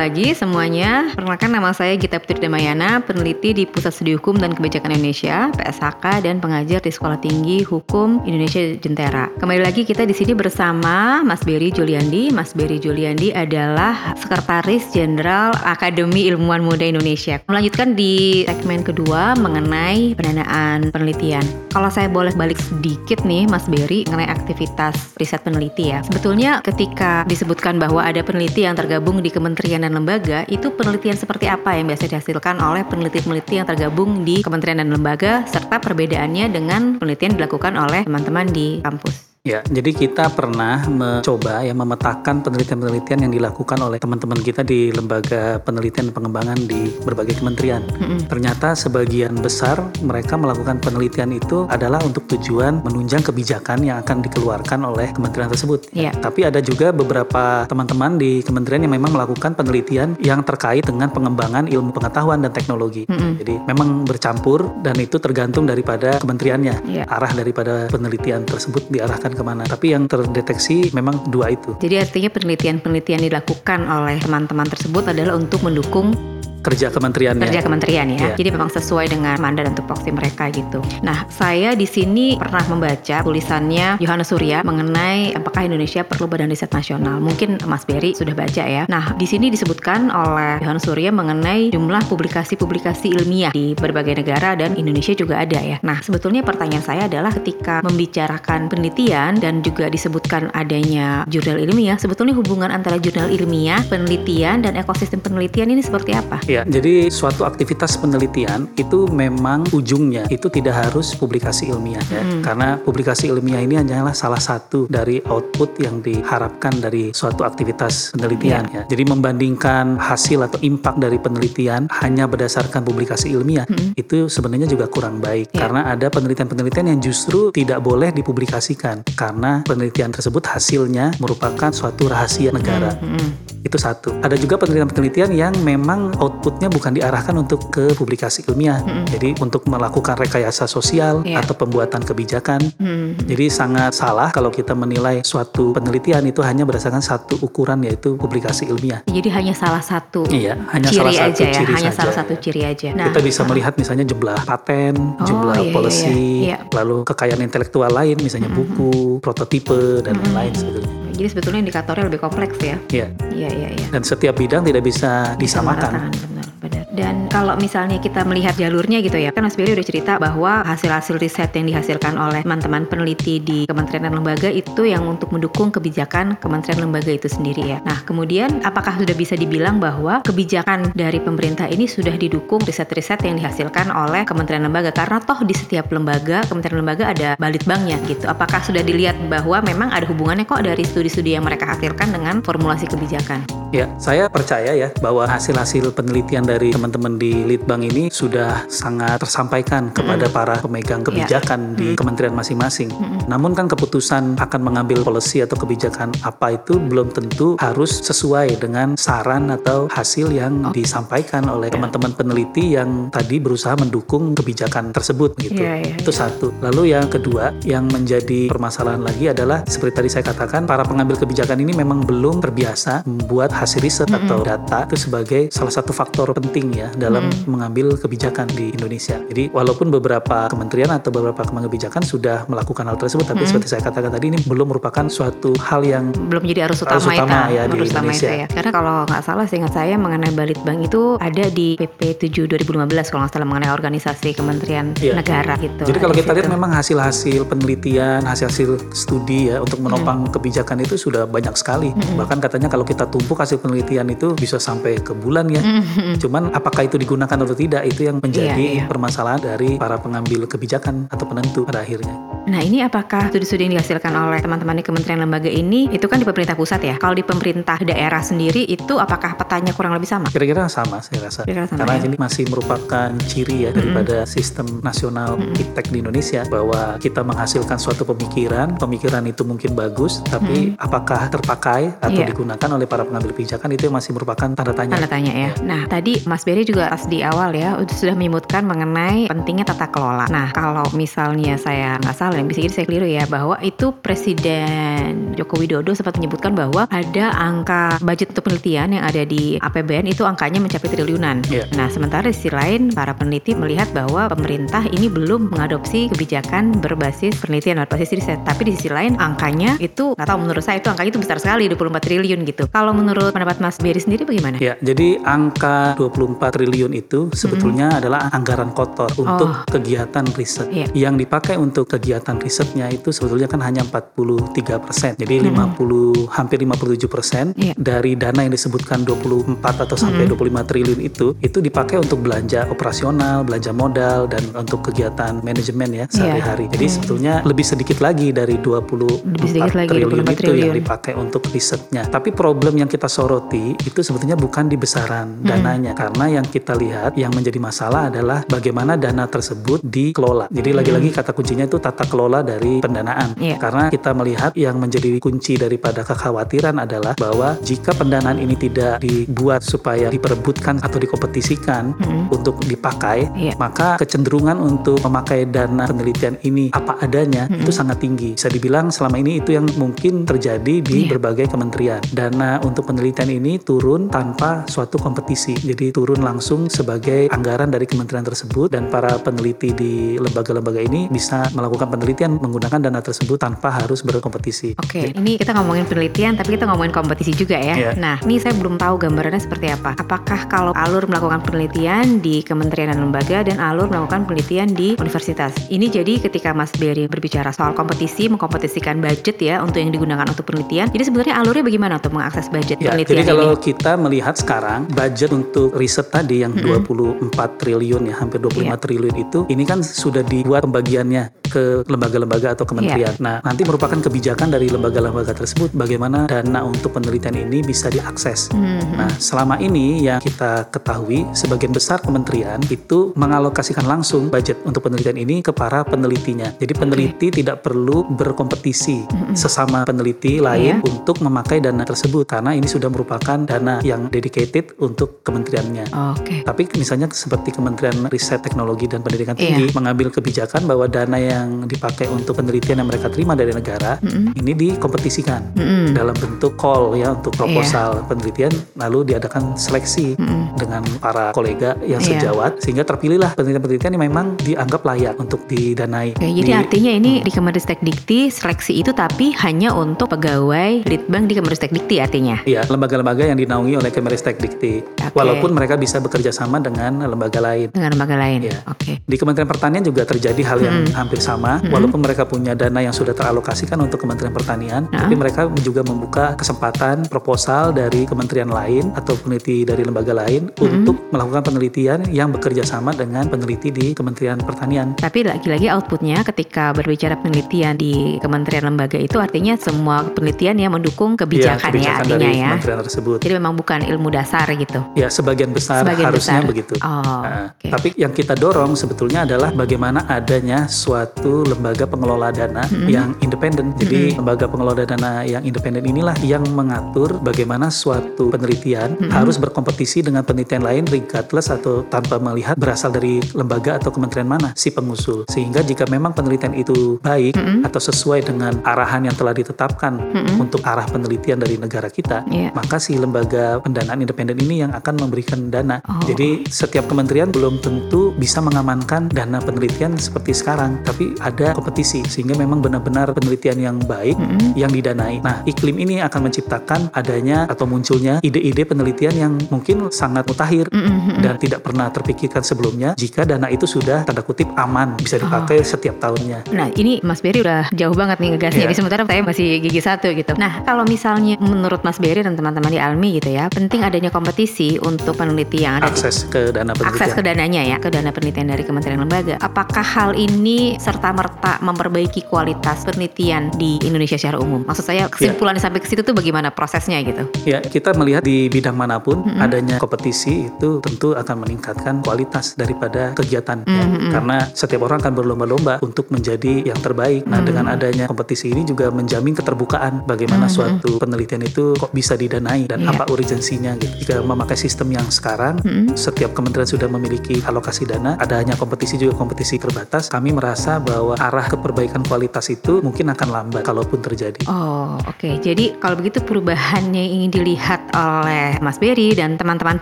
Lagi 0.06 0.38
semuanya. 0.38 1.10
Perkenalkan 1.18 1.50
nama 1.50 1.74
saya 1.74 1.98
Gita 1.98 2.22
Putri 2.22 2.38
Damayana, 2.38 3.02
peneliti 3.02 3.58
di 3.58 3.66
Pusat 3.66 3.90
Studi 3.90 4.14
Hukum 4.14 4.38
dan 4.38 4.54
Kebijakan 4.54 4.94
Indonesia, 4.94 5.50
PSHK 5.58 6.22
dan 6.22 6.38
pengajar 6.38 6.78
di 6.78 6.94
Sekolah 6.94 7.18
Tinggi 7.18 7.66
Hukum 7.66 8.22
Indonesia 8.30 8.78
Jentera. 8.78 9.34
Kembali 9.42 9.66
lagi 9.66 9.82
kita 9.82 10.06
di 10.06 10.14
sini 10.14 10.38
bersama 10.38 11.26
Mas 11.26 11.42
Berry 11.42 11.74
Juliandi. 11.74 12.30
Mas 12.30 12.54
Berry 12.54 12.78
Juliandi 12.78 13.34
adalah 13.34 14.14
Sekretaris 14.14 14.94
Jenderal 14.94 15.58
Akademi 15.66 16.30
Ilmuwan 16.30 16.62
Muda 16.62 16.86
Indonesia. 16.86 17.42
Melanjutkan 17.50 17.98
di 17.98 18.46
segmen 18.46 18.86
kedua 18.86 19.34
mengenai 19.42 20.14
pendanaan 20.14 20.94
penelitian. 20.94 21.42
Kalau 21.74 21.90
saya 21.90 22.06
boleh 22.14 22.38
balik 22.38 22.62
sedikit 22.62 23.26
nih 23.26 23.50
Mas 23.50 23.66
Berry 23.66 24.06
mengenai 24.14 24.30
aktivitas 24.30 25.18
riset 25.18 25.42
peneliti 25.42 25.90
ya. 25.90 26.06
Sebetulnya 26.06 26.62
ketika 26.62 27.26
disebutkan 27.26 27.82
bahwa 27.82 28.06
ada 28.06 28.22
peneliti 28.22 28.70
yang 28.70 28.78
tergabung 28.78 29.26
di 29.26 29.34
Kementerian 29.34 29.82
dan 29.82 29.95
lembaga, 29.96 30.44
itu 30.52 30.70
penelitian 30.76 31.16
seperti 31.16 31.48
apa 31.48 31.80
yang 31.80 31.88
biasa 31.88 32.12
dihasilkan 32.12 32.60
oleh 32.60 32.84
peneliti-peneliti 32.84 33.58
yang 33.64 33.68
tergabung 33.68 34.28
di 34.28 34.44
kementerian 34.44 34.84
dan 34.84 34.92
lembaga, 34.92 35.48
serta 35.48 35.80
perbedaannya 35.80 36.52
dengan 36.52 37.00
penelitian 37.00 37.40
dilakukan 37.40 37.74
oleh 37.80 38.04
teman-teman 38.04 38.52
di 38.52 38.84
kampus? 38.84 39.35
Ya, 39.46 39.62
jadi 39.70 39.94
kita 39.94 40.34
pernah 40.34 40.90
mencoba 40.90 41.62
ya 41.62 41.78
memetakan 41.78 42.42
penelitian-penelitian 42.42 43.30
yang 43.30 43.34
dilakukan 43.38 43.78
oleh 43.78 44.02
teman-teman 44.02 44.42
kita 44.42 44.66
di 44.66 44.90
lembaga 44.90 45.62
penelitian 45.62 46.10
dan 46.10 46.18
pengembangan 46.18 46.58
di 46.66 46.90
berbagai 47.06 47.38
kementerian. 47.38 47.86
Mm-mm. 47.86 48.26
Ternyata 48.26 48.74
sebagian 48.74 49.38
besar 49.38 49.78
mereka 50.02 50.34
melakukan 50.34 50.82
penelitian 50.82 51.30
itu 51.30 51.70
adalah 51.70 52.02
untuk 52.02 52.26
tujuan 52.26 52.82
menunjang 52.82 53.22
kebijakan 53.22 53.86
yang 53.86 54.02
akan 54.02 54.26
dikeluarkan 54.26 54.82
oleh 54.82 55.14
kementerian 55.14 55.54
tersebut. 55.54 55.94
Iya. 55.94 56.10
Tapi 56.18 56.50
ada 56.50 56.58
juga 56.58 56.90
beberapa 56.90 57.70
teman-teman 57.70 58.18
di 58.18 58.42
kementerian 58.42 58.90
yang 58.90 58.98
memang 58.98 59.14
melakukan 59.14 59.54
penelitian 59.54 60.18
yang 60.26 60.42
terkait 60.42 60.90
dengan 60.90 61.14
pengembangan 61.14 61.70
ilmu 61.70 61.94
pengetahuan 61.94 62.42
dan 62.42 62.50
teknologi. 62.50 63.06
Mm-mm. 63.06 63.38
Jadi 63.46 63.62
memang 63.70 64.10
bercampur 64.10 64.82
dan 64.82 64.98
itu 64.98 65.22
tergantung 65.22 65.70
daripada 65.70 66.18
kementeriannya. 66.18 66.82
Iya. 66.90 67.06
Arah 67.06 67.30
daripada 67.38 67.86
penelitian 67.94 68.42
tersebut 68.42 68.90
diarahkan 68.90 69.35
ke 69.36 69.44
mana. 69.44 69.68
Tapi 69.68 69.92
yang 69.94 70.08
terdeteksi 70.10 70.90
memang 70.96 71.28
dua 71.30 71.52
itu. 71.52 71.76
Jadi 71.84 71.96
artinya 72.00 72.30
penelitian-penelitian 72.32 73.22
dilakukan 73.28 73.86
oleh 73.86 74.18
teman-teman 74.24 74.66
tersebut 74.66 75.12
adalah 75.12 75.36
untuk 75.38 75.62
mendukung 75.62 76.35
Kerja 76.66 76.90
kementeriannya. 76.90 77.46
kerja 77.46 77.62
kementerian 77.62 78.10
ya. 78.10 78.18
Iya. 78.18 78.30
Jadi 78.42 78.50
memang 78.50 78.74
sesuai 78.74 79.14
dengan 79.14 79.38
mandat 79.38 79.70
dan 79.70 79.78
tupoksi 79.78 80.10
mereka 80.10 80.50
gitu. 80.50 80.82
Nah, 81.06 81.30
saya 81.30 81.78
di 81.78 81.86
sini 81.86 82.34
pernah 82.42 82.66
membaca 82.66 83.22
tulisannya 83.22 84.02
Yohanes 84.02 84.34
Surya 84.34 84.66
mengenai 84.66 85.38
apakah 85.38 85.70
Indonesia 85.70 86.02
perlu 86.02 86.26
badan 86.26 86.50
riset 86.50 86.74
nasional. 86.74 87.22
Mungkin 87.22 87.62
Mas 87.70 87.86
Berry 87.86 88.18
sudah 88.18 88.34
baca 88.34 88.64
ya. 88.66 88.90
Nah, 88.90 89.14
di 89.14 89.28
sini 89.30 89.54
disebutkan 89.54 90.10
oleh 90.10 90.58
Yohanes 90.64 90.88
Surya 90.88 91.12
mengenai 91.14 91.70
jumlah 91.70 92.02
publikasi-publikasi 92.10 93.14
ilmiah 93.20 93.52
di 93.52 93.76
berbagai 93.76 94.24
negara 94.24 94.56
dan 94.56 94.74
Indonesia 94.80 95.12
juga 95.12 95.44
ada 95.44 95.60
ya. 95.60 95.78
Nah, 95.84 96.00
sebetulnya 96.00 96.42
pertanyaan 96.42 96.82
saya 96.82 97.12
adalah 97.12 97.36
ketika 97.36 97.84
membicarakan 97.84 98.72
penelitian 98.72 99.38
dan 99.38 99.60
juga 99.60 99.92
disebutkan 99.92 100.50
adanya 100.56 101.28
jurnal 101.28 101.60
ilmiah, 101.60 102.00
sebetulnya 102.00 102.32
hubungan 102.32 102.72
antara 102.72 102.96
jurnal 102.96 103.28
ilmiah, 103.28 103.84
penelitian 103.92 104.64
dan 104.64 104.80
ekosistem 104.80 105.20
penelitian 105.20 105.68
ini 105.76 105.84
seperti 105.84 106.16
apa? 106.16 106.40
Ya, 106.48 106.55
jadi 106.64 107.12
suatu 107.12 107.44
aktivitas 107.44 108.00
penelitian 108.00 108.72
itu 108.80 109.10
memang 109.12 109.68
ujungnya 109.76 110.24
itu 110.32 110.48
tidak 110.48 110.88
harus 110.88 111.12
publikasi 111.12 111.68
ilmiah 111.68 112.00
ya. 112.08 112.24
Hmm. 112.24 112.40
Karena 112.40 112.80
publikasi 112.80 113.28
ilmiah 113.28 113.60
ini 113.60 113.76
hanyalah 113.76 114.16
salah 114.16 114.40
satu 114.40 114.88
dari 114.88 115.20
output 115.28 115.82
yang 115.84 116.00
diharapkan 116.00 116.80
dari 116.80 117.12
suatu 117.12 117.44
aktivitas 117.44 118.16
penelitian 118.16 118.64
ya. 118.72 118.82
Jadi 118.88 119.04
membandingkan 119.04 120.00
hasil 120.00 120.46
atau 120.46 120.62
impact 120.62 121.02
dari 121.02 121.18
penelitian 121.20 121.90
hanya 122.00 122.30
berdasarkan 122.30 122.86
publikasi 122.86 123.34
ilmiah 123.34 123.66
Hmm. 123.66 123.98
itu 123.98 124.30
sebenarnya 124.30 124.70
juga 124.70 124.86
kurang 124.86 125.18
baik 125.18 125.50
Ya. 125.50 125.66
karena 125.66 125.90
ada 125.90 126.06
penelitian-penelitian 126.14 126.86
yang 126.94 127.00
justru 127.02 127.50
tidak 127.50 127.82
boleh 127.82 128.14
dipublikasikan 128.14 129.02
karena 129.18 129.66
penelitian 129.66 130.14
tersebut 130.14 130.46
hasilnya 130.46 131.18
merupakan 131.18 131.74
suatu 131.74 132.06
rahasia 132.06 132.54
negara. 132.54 132.94
Hmm, 133.02 133.18
hmm. 133.18 133.30
Itu 133.66 133.82
satu. 133.82 134.14
Ada 134.22 134.38
juga 134.38 134.62
penelitian-penelitian 134.62 135.34
yang 135.34 135.54
memang 135.66 136.14
outputnya 136.46 136.70
bukan 136.70 136.94
diarahkan 136.94 137.34
untuk 137.42 137.74
ke 137.74 137.98
publikasi 137.98 138.46
ilmiah. 138.46 138.78
Mm-mm. 138.86 139.10
Jadi 139.10 139.34
untuk 139.42 139.66
melakukan 139.66 140.14
rekayasa 140.14 140.70
sosial 140.70 141.26
Iya. 141.26 141.42
atau 141.42 141.58
pembuatan 141.58 142.06
kebijakan. 142.06 142.62
Hmm. 142.78 143.18
Jadi 143.26 143.50
sangat 143.50 143.98
salah 143.98 144.30
kalau 144.30 144.54
kita 144.54 144.78
menilai 144.78 145.26
suatu 145.26 145.74
penelitian 145.74 146.22
itu 146.30 146.46
hanya 146.46 146.62
berdasarkan 146.62 147.02
satu 147.02 147.42
ukuran 147.42 147.82
yaitu 147.82 148.14
publikasi 148.14 148.70
ilmiah. 148.70 149.02
Jadi 149.10 149.26
hanya 149.34 149.58
salah 149.58 149.82
satu 149.82 150.30
Iya, 150.30 150.54
hanya 150.70 150.94
ciri 150.94 151.02
salah 151.02 151.14
satu 151.18 151.34
aja 151.34 151.42
ya, 151.50 151.56
ciri 151.58 151.74
hanya 151.74 151.90
saja. 151.90 151.98
salah 151.98 152.14
satu 152.14 152.34
ciri 152.38 152.62
aja. 152.62 152.90
Nah, 152.94 153.10
kita 153.10 153.20
bisa 153.26 153.42
melihat 153.50 153.74
misalnya 153.74 154.06
jumlah 154.06 154.38
paten, 154.46 154.94
Oh, 155.18 155.26
jumlah 155.26 155.58
iya, 155.58 155.66
iya, 155.66 155.74
policy, 155.74 156.22
iya. 156.54 156.58
lalu 156.78 157.02
kekayaan 157.10 157.42
intelektual 157.42 157.90
lain, 157.90 158.22
misalnya 158.22 158.54
Mm-mm. 158.54 158.62
buku, 158.70 158.94
prototipe 159.18 160.06
dan 160.06 160.14
lain-lain 160.22 160.54
sebetulnya. 160.54 161.05
Jadi 161.16 161.28
sebetulnya 161.32 161.60
indikatornya 161.64 162.06
lebih 162.12 162.20
kompleks 162.20 162.60
ya. 162.60 162.76
Iya. 162.92 163.08
Iya 163.32 163.50
iya 163.50 163.70
iya. 163.72 163.88
Dan 163.90 164.04
setiap 164.04 164.36
bidang 164.36 164.68
tidak 164.68 164.84
bisa 164.84 165.34
disamakan. 165.40 166.12
benar 166.12 166.28
benar. 166.28 166.55
Dan 166.72 167.28
kalau 167.28 167.60
misalnya 167.60 168.00
kita 168.00 168.24
melihat 168.24 168.56
jalurnya 168.56 169.04
gitu 169.04 169.20
ya, 169.20 169.36
kan 169.36 169.44
Mas 169.44 169.60
Billy 169.60 169.76
udah 169.76 169.86
cerita 169.86 170.16
bahwa 170.16 170.64
hasil-hasil 170.64 171.20
riset 171.20 171.52
yang 171.54 171.68
dihasilkan 171.68 172.16
oleh 172.16 172.42
teman-teman 172.48 172.88
peneliti 172.88 173.44
di 173.44 173.68
kementerian 173.68 174.08
dan 174.08 174.16
lembaga 174.16 174.48
itu 174.48 174.88
yang 174.88 175.04
untuk 175.04 175.36
mendukung 175.36 175.74
kebijakan 175.74 176.40
kementerian 176.40 176.88
lembaga 176.88 177.12
itu 177.12 177.28
sendiri 177.28 177.76
ya. 177.76 177.84
Nah 177.84 178.00
kemudian 178.08 178.64
apakah 178.64 178.96
sudah 178.96 179.12
bisa 179.12 179.36
dibilang 179.36 179.84
bahwa 179.84 180.24
kebijakan 180.24 180.96
dari 180.96 181.20
pemerintah 181.20 181.68
ini 181.68 181.84
sudah 181.84 182.16
didukung 182.16 182.64
riset-riset 182.64 183.20
yang 183.28 183.36
dihasilkan 183.36 183.92
oleh 183.92 184.24
kementerian 184.24 184.64
lembaga? 184.64 184.96
Karena 184.96 185.20
toh 185.20 185.44
di 185.44 185.52
setiap 185.52 185.92
lembaga, 185.92 186.48
kementerian 186.48 186.80
lembaga 186.80 187.12
ada 187.12 187.36
balitbanknya 187.36 188.00
gitu. 188.08 188.32
Apakah 188.32 188.64
sudah 188.64 188.80
dilihat 188.80 189.20
bahwa 189.28 189.60
memang 189.60 189.92
ada 189.92 190.08
hubungannya 190.08 190.48
kok 190.48 190.64
dari 190.64 190.88
studi-studi 190.88 191.36
yang 191.36 191.44
mereka 191.44 191.68
hasilkan 191.68 192.16
dengan 192.16 192.40
formulasi 192.40 192.88
kebijakan? 192.88 193.44
Ya, 193.76 193.92
saya 194.00 194.32
percaya 194.32 194.72
ya 194.72 194.88
bahwa 195.04 195.28
hasil-hasil 195.28 195.92
penelitian 195.92 196.48
dari 196.48 196.55
teman-teman 196.60 197.20
di 197.20 197.44
Litbang 197.44 197.84
ini 197.84 198.08
sudah 198.08 198.64
sangat 198.72 199.20
tersampaikan 199.20 199.92
kepada 199.92 200.32
para 200.32 200.56
pemegang 200.60 201.04
kebijakan 201.04 201.76
di 201.76 201.94
kementerian 201.98 202.32
masing-masing. 202.32 202.90
Mm-mm. 202.92 203.28
Namun 203.28 203.52
kan 203.52 203.68
keputusan 203.68 204.40
akan 204.40 204.62
mengambil 204.62 205.04
policy 205.04 205.44
atau 205.44 205.60
kebijakan 205.60 206.14
apa 206.24 206.56
itu 206.56 206.80
belum 206.80 207.12
tentu 207.12 207.60
harus 207.60 208.00
sesuai 208.00 208.62
dengan 208.62 208.96
saran 208.96 209.52
atau 209.52 209.92
hasil 209.92 210.32
yang 210.32 210.54
Oh. 210.56 210.72
disampaikan 210.72 211.46
oleh 211.50 211.68
teman-teman 211.68 212.14
peneliti 212.14 212.78
yang 212.78 213.10
tadi 213.12 213.42
berusaha 213.42 213.76
mendukung 213.76 214.38
kebijakan 214.38 214.94
tersebut 214.94 215.36
gitu. 215.42 215.58
Iya, 215.58 215.74
iya, 215.84 215.94
Itu 215.98 216.14
satu. 216.14 216.54
Lalu 216.64 216.96
yang 216.96 217.10
kedua 217.10 217.52
yang 217.66 217.90
menjadi 217.90 218.48
permasalahan 218.48 219.02
lagi 219.02 219.30
adalah 219.34 219.66
seperti 219.66 219.94
tadi 220.00 220.10
saya 220.10 220.24
katakan 220.26 220.64
para 220.70 220.86
pengambil 220.86 221.18
kebijakan 221.18 221.60
ini 221.60 221.74
memang 221.74 222.06
belum 222.06 222.40
terbiasa 222.46 223.04
membuat 223.10 223.52
hasil 223.52 223.82
riset 223.82 224.08
Mm-mm. 224.08 224.26
atau 224.26 224.38
data 224.46 224.86
itu 224.86 224.98
sebagai 224.98 225.42
salah 225.50 225.74
satu 225.74 225.92
faktor 225.92 226.30
penting 226.34 226.45
ya 226.54 226.90
dalam 226.94 227.26
Mm. 227.26 227.48
mengambil 227.48 227.88
kebijakan 227.96 228.46
di 228.52 228.70
Indonesia. 228.72 229.18
Jadi 229.26 229.50
walaupun 229.50 229.90
beberapa 229.90 230.46
kementerian 230.46 230.92
atau 230.92 231.10
beberapa 231.10 231.42
pengambil 231.42 231.68
kebijakan 231.68 232.04
sudah 232.04 232.46
melakukan 232.46 232.86
hal 232.86 232.98
tersebut, 232.98 233.26
tapi 233.26 233.44
Mm. 233.44 233.50
seperti 233.50 233.68
saya 233.68 233.82
katakan 233.82 234.12
tadi 234.12 234.26
ini 234.30 234.40
belum 234.44 234.68
merupakan 234.68 235.06
suatu 235.08 235.56
hal 235.58 235.82
yang 235.84 236.12
belum 236.12 236.44
jadi 236.46 236.70
arus 236.70 236.84
utama, 236.84 236.96
Arus 236.96 237.08
utama 237.08 237.38
itu, 237.50 237.56
ya 237.56 237.62
di 237.64 237.70
utama 237.72 237.82
itu 237.82 237.90
Indonesia. 237.90 238.30
ya. 238.30 238.48
Karena 238.48 238.72
kalau 238.72 238.96
nggak 239.06 239.22
salah, 239.22 239.46
seingat 239.46 239.74
saya 239.74 239.96
mengenai 239.96 240.32
Balitbank 240.32 240.80
itu 240.84 241.02
ada 241.18 241.46
di 241.48 241.68
PP 241.76 242.00
7 242.20 242.46
2015 242.46 243.08
kalau 243.10 243.26
nggak 243.26 243.34
salah 243.34 243.48
mengenai 243.48 243.72
organisasi 243.72 244.30
Kementerian 244.34 244.94
Iya. 244.98 245.14
Negara 245.16 245.54
gitu. 245.58 245.84
Jadi 245.86 245.98
kalau 245.98 246.14
kita 246.14 246.32
lihat 246.32 246.48
memang 246.48 246.72
hasil-hasil 246.72 247.46
penelitian, 247.46 248.24
hasil-hasil 248.24 248.92
studi 248.92 249.50
ya 249.50 249.62
untuk 249.62 249.80
menopang 249.80 250.28
kebijakan 250.30 250.82
itu 250.82 250.96
sudah 250.96 251.26
banyak 251.26 251.54
sekali. 251.56 251.92
Mm-mm. 251.92 252.18
Bahkan 252.18 252.38
katanya 252.40 252.68
kalau 252.68 252.84
kita 252.84 253.06
tumpuk 253.06 253.38
hasil 253.38 253.58
penelitian 253.58 254.08
itu 254.08 254.34
bisa 254.36 254.58
sampai 254.58 254.98
ke 254.98 255.14
bulan 255.14 255.48
ya. 255.48 255.62
Mhm. 255.62 256.20
Cuman 256.36 256.52
apakah 256.52 256.84
itu 256.84 257.00
digunakan 257.00 257.32
atau 257.32 257.56
tidak 257.56 257.88
itu 257.88 258.12
yang 258.12 258.20
menjadi 258.20 258.60
Iya, 258.60 258.84
iya. 258.84 258.86
permasalahan 258.92 259.56
dari 259.56 259.80
para 259.80 259.96
pengambil 260.04 260.44
kebijakan 260.44 261.08
atau 261.08 261.24
penentu 261.32 261.64
pada 261.64 261.80
akhirnya. 261.80 262.12
Nah 262.46 262.62
ini 262.62 262.86
apakah 262.86 263.34
studi-studi 263.34 263.66
yang 263.66 263.74
dihasilkan 263.74 264.14
oleh 264.14 264.38
teman-teman 264.38 264.78
di 264.78 264.86
Kementerian 264.86 265.18
Lembaga 265.18 265.50
ini 265.50 265.90
itu 265.90 266.06
kan 266.06 266.22
di 266.22 266.28
pemerintah 266.30 266.54
pusat 266.54 266.78
ya? 266.80 266.94
Kalau 266.96 267.18
di 267.18 267.26
pemerintah 267.26 267.82
daerah 267.82 268.22
sendiri 268.22 268.70
itu 268.70 269.02
apakah 269.02 269.34
petanya 269.34 269.74
kurang 269.74 269.98
lebih 269.98 270.06
sama? 270.06 270.30
Kira-kira 270.30 270.70
sama 270.70 271.02
saya 271.02 271.26
rasa. 271.26 271.42
Kira-kira 271.42 271.66
sama 271.66 271.82
Karena 271.82 271.96
ya? 271.98 272.06
ini 272.06 272.18
masih 272.22 272.44
merupakan 272.46 273.10
ciri 273.26 273.66
ya 273.66 273.72
daripada 273.74 274.30
sistem 274.30 274.78
nasional 274.80 275.42
Mm-mm. 275.42 275.58
iptek 275.58 275.90
di 275.90 276.06
Indonesia 276.06 276.46
bahwa 276.46 277.02
kita 277.02 277.26
menghasilkan 277.26 277.82
suatu 277.82 278.06
pemikiran, 278.06 278.78
pemikiran 278.78 279.26
itu 279.26 279.42
mungkin 279.42 279.74
bagus, 279.74 280.22
tapi 280.22 280.78
apakah 280.78 281.26
terpakai 281.28 281.98
atau 281.98 282.14
Iya. 282.16 282.30
digunakan 282.30 282.70
oleh 282.72 282.86
para 282.86 283.04
pengambil 283.04 283.34
kebijakan 283.34 283.74
itu 283.74 283.90
yang 283.90 283.96
masih 283.98 284.14
merupakan 284.14 284.48
tanda 284.48 284.72
tanya. 284.72 284.94
Tanda 284.96 285.10
tanya 285.10 285.34
ya. 285.34 285.50
Nah, 285.66 285.90
tadi 285.90 286.22
Mas 286.24 286.46
Berry 286.46 286.62
juga 286.62 286.94
pas 286.94 287.04
di 287.04 287.26
awal 287.26 287.58
ya 287.58 287.74
udah- 287.76 287.98
sudah 287.98 288.14
menyebutkan 288.14 288.64
mengenai 288.64 289.26
pentingnya 289.28 289.66
tata 289.66 289.90
kelola. 289.90 290.30
Nah, 290.30 290.54
kalau 290.54 290.86
misalnya 290.94 291.58
saya 291.58 291.98
nggak 291.98 292.14
salah, 292.16 292.35
bisa 292.44 292.60
jadi 292.66 292.74
saya 292.74 292.86
keliru 292.90 293.08
ya, 293.08 293.24
bahwa 293.30 293.56
itu 293.64 293.96
Presiden 294.04 295.36
Joko 295.40 295.60
Widodo 295.60 295.96
sempat 295.96 296.20
menyebutkan 296.20 296.52
bahwa 296.52 296.88
ada 296.92 297.32
angka 297.36 298.00
budget 298.04 298.36
untuk 298.36 298.52
penelitian 298.52 299.00
yang 299.00 299.04
ada 299.06 299.24
di 299.24 299.56
APBN 299.62 300.12
itu 300.12 300.26
angkanya 300.26 300.60
mencapai 300.60 300.90
triliunan. 300.92 301.46
Iya. 301.48 301.70
Nah, 301.78 301.88
sementara 301.92 302.32
di 302.32 302.36
sisi 302.36 302.50
lain 302.50 302.90
para 302.92 303.14
peneliti 303.14 303.54
melihat 303.54 303.92
bahwa 303.94 304.32
pemerintah 304.32 304.82
ini 304.90 305.06
belum 305.06 305.54
mengadopsi 305.54 306.10
kebijakan 306.10 306.82
berbasis 306.82 307.38
penelitian 307.38 307.84
berbasis 307.86 308.18
riset. 308.18 308.42
Tapi 308.42 308.66
di 308.66 308.72
sisi 308.74 308.90
lain 308.90 309.20
angkanya 309.22 309.78
itu 309.78 310.18
nggak 310.18 310.26
tahu 310.26 310.40
menurut 310.42 310.64
saya 310.66 310.82
itu 310.82 310.90
angkanya 310.90 311.12
itu 311.14 311.22
besar 311.22 311.38
sekali 311.38 311.70
24 311.70 312.02
triliun 312.02 312.40
gitu. 312.50 312.66
Kalau 312.74 312.92
menurut 312.98 313.30
pendapat 313.30 313.62
Mas 313.62 313.78
Berry 313.78 314.02
sendiri 314.02 314.26
bagaimana? 314.26 314.58
Ya, 314.58 314.74
jadi 314.82 315.22
angka 315.22 315.94
24 316.00 316.50
triliun 316.58 316.92
itu 316.98 317.30
sebetulnya 317.38 318.02
adalah 318.02 318.34
anggaran 318.34 318.74
kotor 318.74 319.12
untuk 319.20 319.46
Oh. 319.46 319.54
kegiatan 319.70 320.26
riset. 320.34 320.66
Iya. 320.74 320.88
Yang 320.98 321.28
dipakai 321.28 321.60
untuk 321.60 321.86
kegiatan 321.86 322.25
kegiatan 322.26 322.42
risetnya 322.42 322.90
itu 322.90 323.14
sebetulnya 323.14 323.46
kan 323.46 323.62
hanya 323.62 323.86
43 323.86 324.82
persen. 324.82 325.14
Jadi 325.14 325.46
hmm. 325.46 325.78
50 325.78 326.34
hampir 326.34 326.58
57 326.58 327.06
persen 327.06 327.46
yeah. 327.54 327.78
dari 327.78 328.18
dana 328.18 328.42
yang 328.42 328.50
disebutkan 328.50 329.06
24 329.06 329.62
atau 329.62 329.94
sampai 329.94 330.26
hmm. 330.26 330.34
25 330.34 330.70
triliun 330.74 331.00
itu 331.06 331.38
itu 331.46 331.62
dipakai 331.62 332.02
untuk 332.02 332.26
belanja 332.26 332.66
operasional, 332.74 333.46
belanja 333.46 333.70
modal 333.70 334.26
dan 334.26 334.42
untuk 334.58 334.90
kegiatan 334.90 335.38
manajemen 335.46 335.94
ya 335.94 335.98
iya. 336.02 336.06
sehari-hari. 336.10 336.66
Yeah. 336.66 336.74
Jadi 336.74 336.86
hmm. 336.90 336.94
sebetulnya 336.98 337.34
lebih 337.46 337.66
sedikit 337.70 337.98
lagi 338.02 338.34
dari 338.34 338.58
24 338.58 339.78
lagi, 339.78 339.90
triliun 339.94 340.26
24 340.26 340.34
itu 340.34 340.42
triliun. 340.42 340.58
yang 340.66 340.74
dipakai 340.74 341.14
untuk 341.14 341.46
risetnya. 341.54 342.10
Tapi 342.10 342.34
problem 342.34 342.82
yang 342.82 342.90
kita 342.90 343.06
soroti 343.06 343.78
itu 343.86 344.02
sebetulnya 344.02 344.34
bukan 344.34 344.66
di 344.66 344.82
besaran 344.82 345.38
hmm. 345.38 345.46
dananya 345.46 345.94
karena 345.94 346.42
yang 346.42 346.46
kita 346.50 346.74
lihat 346.74 347.14
yang 347.14 347.30
menjadi 347.38 347.62
masalah 347.62 348.10
adalah 348.10 348.42
bagaimana 348.50 348.98
dana 348.98 349.30
tersebut 349.30 349.86
dikelola. 349.86 350.50
Jadi 350.50 350.74
lagi-lagi 350.74 351.14
kata 351.14 351.30
kuncinya 351.36 351.70
itu 351.70 351.78
tata 351.78 352.08
kelola 352.08 352.15
dari 352.16 352.80
pendanaan. 352.80 353.36
Yeah. 353.36 353.60
Karena 353.60 353.92
kita 353.92 354.16
melihat 354.16 354.56
yang 354.56 354.80
menjadi 354.80 355.20
kunci 355.20 355.60
daripada 355.60 356.02
kekhawatiran 356.08 356.80
adalah 356.80 357.14
bahwa 357.20 357.60
jika 357.60 357.92
pendanaan 357.92 358.40
ini 358.40 358.56
tidak 358.56 359.04
dibuat 359.04 359.62
supaya 359.62 360.08
diperebutkan 360.08 360.80
atau 360.80 360.98
dikompetisikan 360.98 361.92
hmm. 362.00 362.32
untuk 362.32 362.64
dipakai, 362.64 363.28
yeah. 363.36 363.56
maka 363.60 364.00
kecenderungan 364.00 364.56
untuk 364.56 365.04
memakai 365.04 365.44
dana 365.50 365.86
penelitian 365.92 366.40
ini 366.48 366.72
apa 366.72 366.96
adanya 367.04 367.52
hmm. 367.52 367.68
itu 367.68 367.72
sangat 367.76 368.00
tinggi. 368.00 368.40
Bisa 368.40 368.48
dibilang 368.48 368.90
selama 368.90 369.20
ini 369.20 369.44
itu 369.44 369.52
yang 369.52 369.68
mungkin 369.76 370.24
terjadi 370.24 370.80
di 370.80 371.06
yeah. 371.06 371.12
berbagai 371.12 371.52
kementerian. 371.52 372.00
Dana 372.16 372.64
untuk 372.64 372.88
penelitian 372.88 373.30
ini 373.30 373.60
turun 373.60 374.08
tanpa 374.08 374.64
suatu 374.72 374.96
kompetisi. 374.96 375.54
Jadi 375.56 375.92
turun 375.92 376.24
langsung 376.24 376.72
sebagai 376.72 377.28
anggaran 377.30 377.70
dari 377.70 377.84
kementerian 377.84 378.24
tersebut 378.24 378.72
dan 378.72 378.88
para 378.88 379.18
peneliti 379.20 379.76
di 379.76 379.94
lembaga-lembaga 380.16 380.80
ini 380.80 381.12
bisa 381.12 381.48
melakukan 381.52 381.92
penelitian 381.92 382.05
menggunakan 382.14 382.78
dana 382.78 383.02
tersebut 383.02 383.42
tanpa 383.42 383.74
harus 383.74 384.06
berkompetisi. 384.06 384.78
Oke, 384.78 385.10
okay. 385.10 385.18
ini 385.18 385.42
kita 385.42 385.58
ngomongin 385.58 385.90
penelitian 385.90 386.38
tapi 386.38 386.60
kita 386.60 386.70
ngomongin 386.70 386.94
kompetisi 386.94 387.34
juga 387.34 387.58
ya. 387.58 387.76
Yeah. 387.76 387.94
Nah, 387.98 388.22
ini 388.28 388.38
saya 388.38 388.54
belum 388.54 388.78
tahu 388.78 389.02
gambarannya 389.02 389.42
seperti 389.42 389.74
apa. 389.74 389.98
Apakah 389.98 390.46
kalau 390.52 390.72
alur 390.76 391.08
melakukan 391.10 391.42
penelitian 391.42 392.20
di 392.20 392.44
kementerian 392.46 392.92
dan 392.92 393.00
lembaga 393.02 393.42
dan 393.42 393.58
alur 393.58 393.88
melakukan 393.88 394.28
penelitian 394.28 394.76
di 394.76 395.00
universitas. 395.00 395.56
Ini 395.72 395.88
jadi 395.88 396.20
ketika 396.20 396.52
Mas 396.52 396.74
Berry 396.76 397.08
berbicara 397.08 397.50
soal 397.56 397.72
kompetisi, 397.72 398.28
mengkompetisikan 398.28 399.00
budget 399.00 399.40
ya 399.40 399.64
untuk 399.64 399.80
yang 399.80 399.96
digunakan 399.96 400.28
untuk 400.28 400.44
penelitian. 400.44 400.92
Jadi 400.92 401.04
sebenarnya 401.08 401.40
alurnya 401.40 401.64
bagaimana 401.64 401.94
untuk 401.98 402.14
mengakses 402.14 402.52
budget 402.52 402.78
ya, 402.84 402.92
penelitian 402.92 403.16
Jadi 403.16 403.30
kalau 403.30 403.50
ini? 403.56 403.64
kita 403.64 403.92
melihat 403.96 404.36
sekarang 404.36 404.80
budget 404.92 405.30
untuk 405.32 405.72
riset 405.78 406.08
tadi 406.12 406.44
yang 406.44 406.54
mm 406.54 406.84
-hmm. 406.84 407.32
24 407.32 407.62
triliun 407.62 408.04
ya, 408.12 408.16
hampir 408.20 408.40
25 408.44 408.60
yeah. 408.62 408.78
triliun 408.78 409.16
itu, 409.16 409.40
ini 409.48 409.64
kan 409.64 409.80
sudah 409.80 410.22
dibuat 410.26 410.68
pembagiannya 410.68 411.45
ke 411.56 411.88
lembaga-lembaga 411.88 412.52
atau 412.52 412.68
kementerian. 412.68 413.16
Yeah. 413.16 413.24
Nah, 413.24 413.36
nanti 413.40 413.64
merupakan 413.64 413.96
kebijakan 413.96 414.52
dari 414.52 414.68
lembaga-lembaga 414.68 415.32
tersebut 415.32 415.72
bagaimana 415.72 416.28
dana 416.28 416.68
untuk 416.68 416.92
penelitian 417.00 417.48
ini 417.48 417.64
bisa 417.64 417.88
diakses. 417.88 418.52
Mm 418.52 418.60
-hmm. 418.60 418.96
Nah, 419.00 419.10
selama 419.16 419.56
ini 419.64 420.04
yang 420.04 420.20
kita 420.20 420.68
ketahui 420.68 421.24
sebagian 421.32 421.72
besar 421.72 422.04
kementerian 422.04 422.60
itu 422.68 423.16
mengalokasikan 423.16 423.88
langsung 423.88 424.28
budget 424.28 424.60
untuk 424.68 424.84
penelitian 424.84 425.16
ini 425.16 425.40
ke 425.40 425.56
para 425.56 425.88
penelitinya. 425.88 426.52
Jadi 426.60 426.74
peneliti 426.76 427.32
okay. 427.32 427.40
tidak 427.40 427.64
perlu 427.64 428.04
berkompetisi 428.12 429.08
mm 429.08 429.16
-hmm. 429.16 429.36
sesama 429.40 429.88
peneliti 429.88 430.44
lain 430.44 430.84
yeah. 430.84 430.90
untuk 430.92 431.24
memakai 431.24 431.64
dana 431.64 431.88
tersebut 431.88 432.28
karena 432.28 432.52
ini 432.52 432.68
sudah 432.68 432.92
merupakan 432.92 433.38
dana 433.48 433.80
yang 433.80 434.12
dedicated 434.12 434.76
untuk 434.82 435.22
kementeriannya. 435.22 435.86
Okay. 436.20 436.42
Tapi 436.42 436.68
misalnya 436.76 437.08
seperti 437.14 437.54
Kementerian 437.54 438.10
Riset 438.10 438.42
Teknologi 438.42 438.90
dan 438.90 439.06
Pendidikan 439.06 439.38
Tinggi 439.38 439.70
yeah. 439.70 439.76
mengambil 439.78 440.10
kebijakan 440.10 440.66
bahwa 440.66 440.90
dana 440.90 441.18
yang 441.22 441.45
dipakai 441.66 442.08
untuk 442.12 442.38
penelitian 442.40 442.84
yang 442.84 442.90
mereka 442.90 443.08
terima 443.10 443.34
dari 443.34 443.52
negara 443.52 443.98
mm 444.02 444.10
-hmm. 444.10 444.40
ini 444.42 444.52
dikompetisikan 444.54 445.56
mm 445.56 445.64
-hmm. 445.64 445.86
dalam 445.96 446.16
bentuk 446.16 446.54
call 446.60 446.94
ya 446.98 447.14
untuk 447.16 447.34
proposal 447.36 448.02
yeah. 448.02 448.08
penelitian 448.08 448.54
lalu 448.78 449.14
diadakan 449.14 449.56
seleksi 449.56 450.18
mm 450.18 450.26
-hmm. 450.26 450.44
dengan 450.60 450.84
para 451.00 451.32
kolega 451.32 451.78
yang 451.84 452.02
yeah. 452.04 452.20
sejawat 452.20 452.60
sehingga 452.62 452.84
terpilihlah 452.88 453.36
penelitian-penelitian 453.38 453.92
yang 453.98 454.04
memang 454.10 454.26
dianggap 454.42 454.82
layak 454.86 455.16
untuk 455.18 455.44
didanai. 455.50 456.16
Oke, 456.18 456.30
jadi 456.30 456.52
di, 456.52 456.56
artinya 456.56 456.92
ini 456.92 457.14
di 457.22 457.32
Kemenristek 457.32 457.82
Dikti 457.82 458.30
seleksi 458.30 458.78
itu 458.82 458.92
tapi 458.96 459.34
hanya 459.42 459.74
untuk 459.76 460.12
pegawai 460.12 460.86
Litbang 460.86 461.30
di 461.30 461.34
Kemenristek 461.38 461.74
Dikti 461.74 462.00
artinya? 462.00 462.42
Iya, 462.46 462.66
lembaga-lembaga 462.70 463.26
yang 463.26 463.38
dinaungi 463.38 463.74
oleh 463.78 463.92
Kemenristek 463.92 464.38
Dikti. 464.38 464.86
Okay. 464.96 465.14
Walaupun 465.14 465.54
mereka 465.54 465.76
bisa 465.76 466.02
bekerja 466.02 466.30
sama 466.30 466.62
dengan 466.62 467.04
lembaga 467.06 467.42
lain. 467.42 467.74
Dengan 467.74 467.94
lembaga 467.94 468.16
lain. 468.18 468.40
Ya. 468.46 468.60
Oke. 468.70 468.80
Okay. 468.82 468.96
Di 469.06 469.16
Kementerian 469.18 469.50
Pertanian 469.50 469.84
juga 469.86 470.04
terjadi 470.06 470.42
hal 470.46 470.60
yang 470.62 470.78
hmm. 470.86 470.96
hampir 470.96 471.20
sama, 471.26 471.58
hmm. 471.58 471.74
walaupun 471.74 472.06
mereka 472.06 472.30
punya 472.30 472.54
dana 472.54 472.86
yang 472.86 472.94
sudah 472.94 473.18
teralokasikan 473.18 473.82
untuk 473.82 474.06
Kementerian 474.06 474.30
Pertanian, 474.30 474.86
nah. 474.94 475.10
tapi 475.10 475.18
mereka 475.18 475.50
juga 475.66 475.82
membuka 475.82 476.38
kesempatan 476.38 477.10
proposal 477.10 477.74
dari 477.74 478.06
kementerian 478.06 478.54
lain 478.54 478.94
atau 478.94 479.18
peneliti 479.18 479.66
dari 479.66 479.82
lembaga 479.82 480.14
lain 480.14 480.54
hmm. 480.54 480.62
untuk 480.62 480.96
melakukan 481.10 481.50
penelitian 481.50 482.06
yang 482.14 482.30
bekerja 482.30 482.62
sama 482.62 482.94
dengan 482.94 483.26
peneliti 483.26 483.74
di 483.74 483.98
Kementerian 483.98 484.38
Pertanian. 484.38 484.94
Tapi 485.02 485.26
lagi-lagi 485.26 485.74
outputnya 485.74 486.22
ketika 486.22 486.76
berbicara 486.78 487.18
penelitian 487.18 487.80
di 487.80 488.22
kementerian 488.22 488.70
lembaga 488.70 489.02
itu 489.02 489.18
artinya 489.18 489.58
semua 489.58 490.06
penelitian 490.14 490.62
yang 490.62 490.72
mendukung 490.76 491.18
kebijakan, 491.18 491.58
ya, 491.58 491.72
kebijakan 491.72 491.82
ya 491.82 492.02
artinya 492.04 492.20
dari 492.20 492.38
ya. 492.38 492.50
Kementerian 492.54 492.80
tersebut. 492.86 493.18
Jadi 493.24 493.34
memang 493.40 493.54
bukan 493.56 493.80
ilmu 493.88 494.10
dasar 494.12 494.46
gitu. 494.54 494.80
Ya 494.94 495.08
sebagian 495.08 495.56
besar 495.56 495.82
sebagian 495.88 496.12
harusnya 496.12 496.44
besar. 496.44 496.50
begitu. 496.52 496.74
Oh, 496.84 497.24
nah, 497.24 497.56
okay. 497.56 497.72
Tapi 497.72 497.88
yang 497.96 498.12
kita 498.12 498.36
dorong 498.36 498.76
sebetulnya 498.76 499.24
adalah 499.24 499.56
bagaimana 499.56 500.04
adanya 500.12 500.68
suatu 500.68 501.15
lembaga 501.24 501.88
pengelola 501.88 502.34
dana 502.34 502.66
mm-hmm. 502.68 502.88
yang 502.90 503.16
independen. 503.24 503.72
Jadi 503.80 504.12
mm-hmm. 504.12 504.20
lembaga 504.20 504.46
pengelola 504.50 504.84
dana 504.84 505.24
yang 505.24 505.44
independen 505.46 505.86
inilah 505.86 506.16
yang 506.26 506.44
mengatur 506.52 507.16
bagaimana 507.22 507.72
suatu 507.72 508.34
penelitian 508.34 508.98
mm-hmm. 508.98 509.12
harus 509.14 509.40
berkompetisi 509.40 510.04
dengan 510.04 510.26
penelitian 510.26 510.64
lain 510.66 510.84
regardless 510.90 511.54
atau 511.54 511.86
tanpa 511.88 512.18
melihat 512.18 512.58
berasal 512.58 512.92
dari 512.92 513.22
lembaga 513.32 513.78
atau 513.78 513.94
kementerian 513.94 514.28
mana 514.28 514.52
si 514.58 514.74
pengusul. 514.74 515.24
Sehingga 515.30 515.62
jika 515.62 515.86
memang 515.88 516.12
penelitian 516.12 516.58
itu 516.58 516.98
baik 517.00 517.38
mm-hmm. 517.38 517.68
atau 517.68 517.80
sesuai 517.80 518.26
dengan 518.26 518.58
arahan 518.66 519.06
yang 519.06 519.16
telah 519.16 519.32
ditetapkan 519.36 520.00
mm-hmm. 520.00 520.42
untuk 520.42 520.62
arah 520.66 520.86
penelitian 520.90 521.38
dari 521.42 521.60
negara 521.60 521.92
kita, 521.92 522.26
yeah. 522.32 522.50
maka 522.56 522.82
si 522.82 522.98
lembaga 522.98 523.60
pendanaan 523.62 524.02
independen 524.02 524.40
ini 524.42 524.66
yang 524.66 524.72
akan 524.74 524.98
memberikan 524.98 525.52
dana. 525.54 525.80
Oh. 525.86 526.02
Jadi 526.08 526.48
setiap 526.50 526.88
kementerian 526.90 527.30
belum 527.30 527.62
tentu 527.62 528.16
bisa 528.16 528.40
mengamankan 528.42 529.12
dana 529.12 529.38
penelitian 529.44 530.00
seperti 530.00 530.34
sekarang, 530.34 530.82
tapi 530.82 531.05
ada 531.22 531.54
kompetisi 531.54 532.02
sehingga 532.08 532.34
memang 532.34 532.64
benar-benar 532.64 533.14
penelitian 533.14 533.58
yang 533.62 533.78
baik 533.84 534.18
mm-hmm. 534.18 534.58
yang 534.58 534.72
didanai. 534.72 535.22
Nah, 535.22 535.46
iklim 535.46 535.78
ini 535.78 536.02
akan 536.02 536.32
menciptakan 536.32 536.90
adanya 536.96 537.46
atau 537.46 537.70
munculnya 537.70 538.18
ide-ide 538.26 538.66
penelitian 538.66 539.16
yang 539.16 539.34
mungkin 539.54 539.94
sangat 539.94 540.26
mutakhir 540.26 540.72
mm-hmm. 540.72 541.22
dan 541.22 541.36
tidak 541.38 541.62
pernah 541.62 541.88
terpikirkan 541.94 542.42
sebelumnya 542.42 542.98
jika 542.98 543.28
dana 543.28 543.52
itu 543.52 543.68
sudah 543.70 544.08
tanda 544.08 544.26
kutip 544.26 544.50
aman 544.56 544.98
bisa 544.98 545.22
dipakai 545.22 545.62
oh. 545.62 545.68
setiap 545.68 545.96
tahunnya. 546.02 546.50
Nah, 546.56 546.72
ini 546.74 547.04
Mas 547.06 547.22
Berry 547.22 547.44
udah 547.44 547.70
jauh 547.76 547.94
banget 547.94 548.18
nih 548.24 548.30
ngegasnya, 548.36 548.66
yeah. 548.70 548.78
sementara 548.78 549.04
saya 549.06 549.22
masih 549.22 549.60
gigi 549.62 549.82
satu 549.84 550.10
gitu. 550.16 550.34
Nah, 550.40 550.64
kalau 550.64 550.88
misalnya 550.88 551.36
menurut 551.42 551.84
Mas 551.84 552.00
Berry 552.00 552.24
dan 552.24 552.34
teman-teman 552.34 552.72
di 552.72 552.80
Almi 552.80 553.20
gitu 553.20 553.34
ya, 553.34 553.52
penting 553.52 553.84
adanya 553.84 554.10
kompetisi 554.10 554.78
untuk 554.82 555.18
peneliti 555.20 555.64
yang 555.64 555.82
ada 555.82 555.92
akses 555.92 556.28
ke 556.30 556.54
dana 556.56 556.72
penelitian. 556.72 556.96
Akses 556.96 557.12
ke 557.14 557.22
dananya 557.22 557.62
ya, 557.66 557.78
ke 557.78 557.90
dana 557.92 558.10
penelitian 558.10 558.48
dari 558.50 558.64
kementerian 558.64 559.02
lembaga. 559.04 559.36
Apakah 559.42 559.84
hal 559.84 560.12
ini 560.16 560.78
merta 561.00 561.58
memperbaiki 561.64 562.28
kualitas 562.30 562.86
penelitian 562.86 563.50
di 563.56 563.82
Indonesia 563.82 564.20
secara 564.20 564.38
umum? 564.40 564.64
Maksud 564.68 564.86
saya 564.86 565.10
kesimpulan 565.10 565.58
yeah. 565.58 565.64
sampai 565.64 565.80
ke 565.82 565.88
situ 565.90 566.02
tuh 566.06 566.14
bagaimana 566.14 566.54
prosesnya 566.54 567.02
gitu? 567.02 567.26
Ya, 567.44 567.60
kita 567.64 567.96
melihat 567.98 568.24
di 568.24 568.48
bidang 568.52 568.78
mana 568.78 569.02
pun 569.02 569.24
mm 569.24 569.36
-hmm. 569.36 569.46
adanya 569.46 569.76
kompetisi 569.82 570.48
itu 570.48 570.80
tentu 570.84 571.18
akan 571.18 571.36
meningkatkan 571.48 572.04
kualitas 572.06 572.56
daripada 572.56 573.16
kegiatan 573.18 573.64
mm 573.64 573.70
-hmm. 573.70 573.80
ya. 573.80 573.86
Karena 574.20 574.38
setiap 574.54 574.86
orang 574.86 575.02
akan 575.02 575.14
berlomba-lomba 575.14 575.74
untuk 575.82 576.10
menjadi 576.14 576.70
yang 576.72 576.80
terbaik. 576.80 577.26
Nah, 577.26 577.40
mm 577.40 577.42
-hmm. 577.42 577.48
dengan 577.48 577.66
adanya 577.72 578.06
kompetisi 578.06 578.52
ini 578.52 578.64
juga 578.64 578.90
menjamin 578.94 579.34
keterbukaan 579.34 580.06
bagaimana 580.06 580.48
mm 580.48 580.52
-hmm. 580.52 580.82
suatu 580.82 580.92
penelitian 581.02 581.44
itu 581.46 581.74
kok 581.78 581.92
bisa 581.92 582.14
didanai 582.16 582.70
dan 582.70 582.86
yeah. 582.86 582.94
apa 582.94 583.10
urgensinya 583.10 583.74
gitu. 583.80 583.94
Jika 584.06 584.22
memakai 584.22 584.58
sistem 584.58 584.92
yang 584.94 585.08
sekarang, 585.10 585.62
mm-hmm. 585.62 585.98
setiap 585.98 586.36
kementerian 586.36 586.68
sudah 586.68 586.90
memiliki 586.92 587.42
alokasi 587.46 587.88
dana, 587.88 588.20
ada 588.20 588.38
hanya 588.42 588.54
kompetisi 588.58 589.00
juga 589.00 589.18
kompetisi 589.18 589.58
terbatas. 589.58 590.12
Kami 590.12 590.36
merasa 590.36 590.78
bahwa 590.86 591.18
arah 591.18 591.50
keperbaikan 591.50 592.06
kualitas 592.06 592.46
itu 592.54 592.80
mungkin 592.86 593.10
akan 593.10 593.28
lambat 593.34 593.66
kalaupun 593.66 594.06
terjadi. 594.06 594.46
Oh, 594.46 595.02
oke. 595.02 595.18
Okay. 595.18 595.42
Jadi 595.42 595.82
kalau 595.82 595.98
begitu 595.98 596.22
perubahan 596.22 596.94
yang 596.94 597.10
ingin 597.10 597.32
dilihat 597.34 597.90
oleh 597.98 598.62
Mas 598.62 598.78
Berry 598.78 599.18
dan 599.18 599.42
teman-teman 599.42 599.82